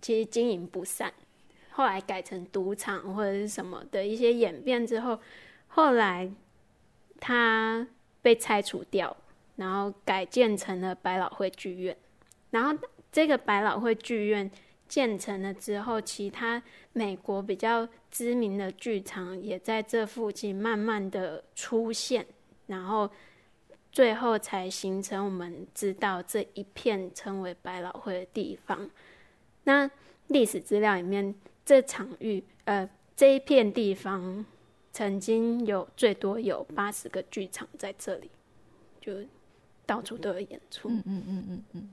[0.00, 1.12] 其实经营不善，
[1.72, 5.20] 后来改成赌场或者是什么的一些演变之后，
[5.68, 6.32] 后来
[7.20, 7.86] 它
[8.22, 9.14] 被拆除掉，
[9.62, 11.96] 然后改建成了百老汇剧院。
[12.50, 12.76] 然后
[13.10, 14.50] 这个百老汇剧院
[14.88, 22.26] 建成了之后，其他美国比较知名的剧场也在这附近慢慢的出现，
[22.66, 23.08] 然后。
[23.94, 28.88] 最后才形成我们知道这一片称为百老汇的地方。
[29.64, 29.90] 那
[30.28, 34.46] 历史资料里面，这场域呃这一片地方
[34.92, 38.30] 曾经有最多有八十个剧场在这里，
[38.98, 39.12] 就
[39.92, 40.88] 到处都有演出。
[40.88, 41.90] 嗯嗯嗯嗯嗯。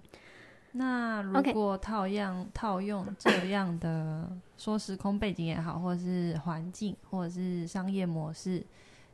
[0.72, 8.64] 那如果套样.套用这样的说时空背景也好，或者是环境，或者是商业模式。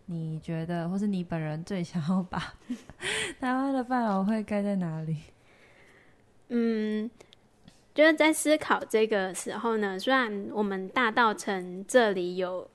[0.08, 2.38] 你觉得，或是你本人最想要把
[3.40, 5.18] 台湾的百老会盖在哪里？
[6.50, 7.10] 嗯，
[7.96, 12.70] 就是在思考这个时候呢，虽然我们大道城这里有，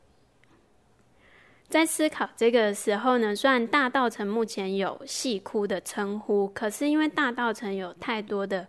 [1.70, 8.66] 在思考这个时候呢，虽然大道城目前有戏窟的称呼，可是因为大道城有太多的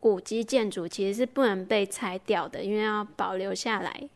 [0.00, 4.08] 古迹建筑，其实是不能被拆掉的，因为要保留下来，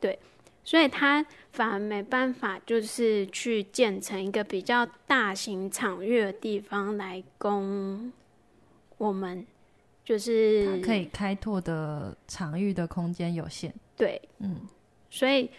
[0.00, 0.18] 对。
[0.62, 8.12] 所以它反而没办法，就是去建成一个比较大型场域的地方来供
[8.98, 9.44] 我们，
[10.04, 13.74] 就是它可以开拓的场域的空间有限。
[13.96, 14.60] 对，嗯，
[15.08, 15.50] 所以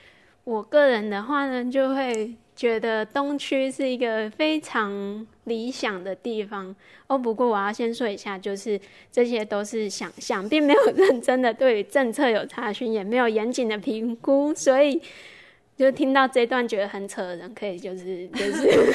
[0.51, 6.75] 我个人的话呢，就会觉得东区是一个非常理想的地方
[7.07, 7.17] 哦。
[7.17, 8.77] 不过我要先说一下，就是
[9.09, 15.01] 这些都是想象，并没有认真的对于政策有查询，也没有严谨的评估，所以
[15.77, 18.93] 就听到这段觉得很扯的人，可以就是就是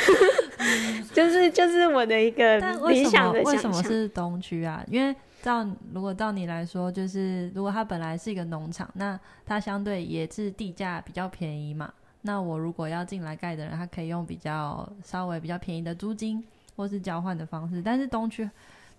[1.14, 3.54] 就是就是我的一个理想的想象。
[3.54, 4.84] 为什么是东区啊？
[4.90, 5.16] 因为
[5.46, 11.92] 到如果照你来说，就是如果它本来是一个农场，那它相对也是地价比较便宜嘛。
[12.22, 16.44] 那我如果要进来盖的人，他可以用比较稍微比较便宜的租金，
[16.74, 17.80] 或是交换的方式。
[17.80, 18.50] 但是东区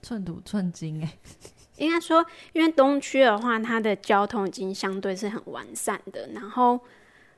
[0.01, 1.13] 寸土寸金哎，
[1.75, 6.29] 应该说，因为东区的话，它的交通已经相对是很完善的。
[6.33, 6.79] 然后，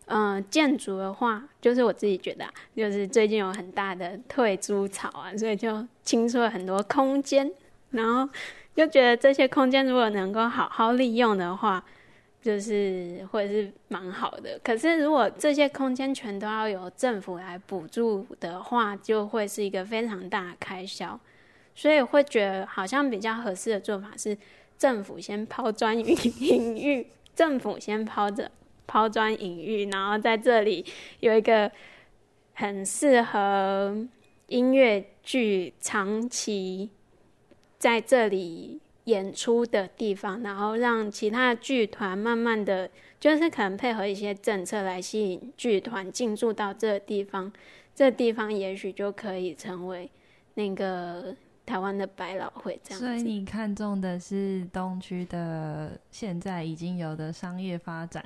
[0.06, 7.52] 嗯、建筑的话，就是我自己觉得、啊，就是最近有很大的退租潮啊，所以就清出了很多空间。
[7.92, 8.32] 然后
[8.76, 11.84] 就觉得这些空间如果能够好好利用的话。
[12.42, 21.20] 就是或者是蛮好的，可是如果这些空间全都要由政府来补助的话，就会是一个非常大的开销，
[21.76, 24.38] 所以会觉得好像比较合适的做法是
[24.78, 28.50] 政府先抛砖引引玉，政府先抛着
[28.88, 30.86] 抛砖引玉，然后在这里
[31.20, 31.70] 有一个
[32.54, 34.08] 很适合
[34.48, 36.90] 音乐剧长期
[37.80, 38.80] 在这里。
[39.06, 42.88] 演出的地方，然后让其他的剧团慢慢的，
[43.20, 47.52] 就是可能配合一些政策来吸引剧团进驻到这个地方，
[47.96, 50.08] 这地方也许就可以成为
[50.54, 53.00] 那个台湾的百老汇这样。
[53.00, 58.24] 所以你看中的是东区的现在已经有的商业发展，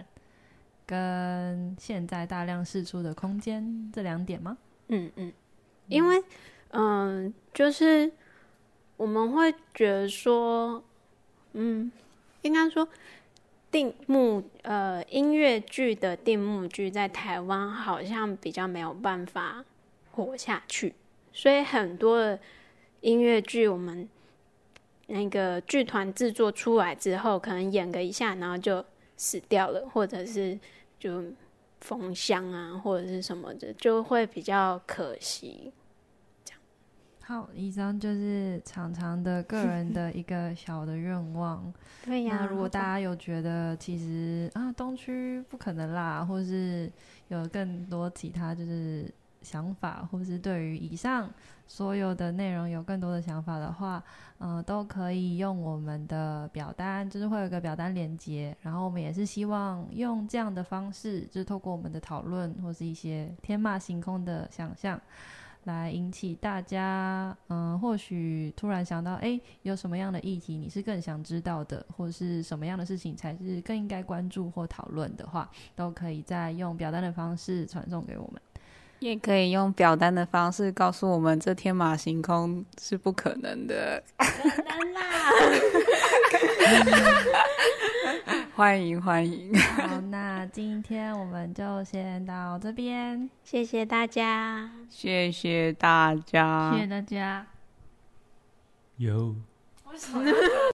[0.86, 4.58] 跟现在大量释出的空间这两点吗？
[4.90, 5.32] 嗯嗯，
[5.88, 6.22] 因为
[6.72, 8.12] 嗯、呃，就是。
[8.98, 10.84] 我们会觉得说，
[11.54, 11.92] 嗯，
[12.42, 12.88] 应该说
[13.72, 19.66] 定目呃音乐剧的定目剧在台湾好像比较没有办法
[20.12, 20.94] 活下去，
[21.32, 22.40] 所以很多的
[23.02, 24.08] 音乐剧我们
[25.08, 28.86] 那个剧团制作出来之后，可能演个一下，然后就
[29.18, 30.58] 死掉了，或者是
[31.00, 31.24] 就
[31.82, 35.74] 封箱啊，或者是什么的，就会比较可惜。
[37.26, 41.74] 好，以上就是常常的个人的一个小的愿望。
[42.04, 46.92] 对呀，那如果大家有觉得其实啊东区不可能啦，或是
[47.30, 49.10] 有更多其他就是
[49.42, 51.32] 想法，或是对于以上
[51.66, 54.04] 所有的内容有更多的想法的话，
[54.38, 58.54] 呃，都可以用我们的表单，就是会有一个表单连接。
[58.62, 65.00] 然后我们也是希望用这样的方式，就是透过我们的讨论或是一些天马行空的想象。
[65.66, 78.42] 来引起大家，嗯，或许突然想到，哎，有什么样的议题你是更想知道的，或是什么样的事情才是更应该关注或讨论的话，都可以再用表单的方式传送给我们，
[79.00, 84.28] 也可以用表单的方式告诉我们，这天马行空是不可能的，可
[84.64, 85.30] 能啦。
[88.56, 97.48] 欢迎欢迎，好，那今天我们就先到这边，谢谢大家，谢谢大家，谢谢大家，
[98.98, 99.36] 有。
[99.92, 100.24] 为什么？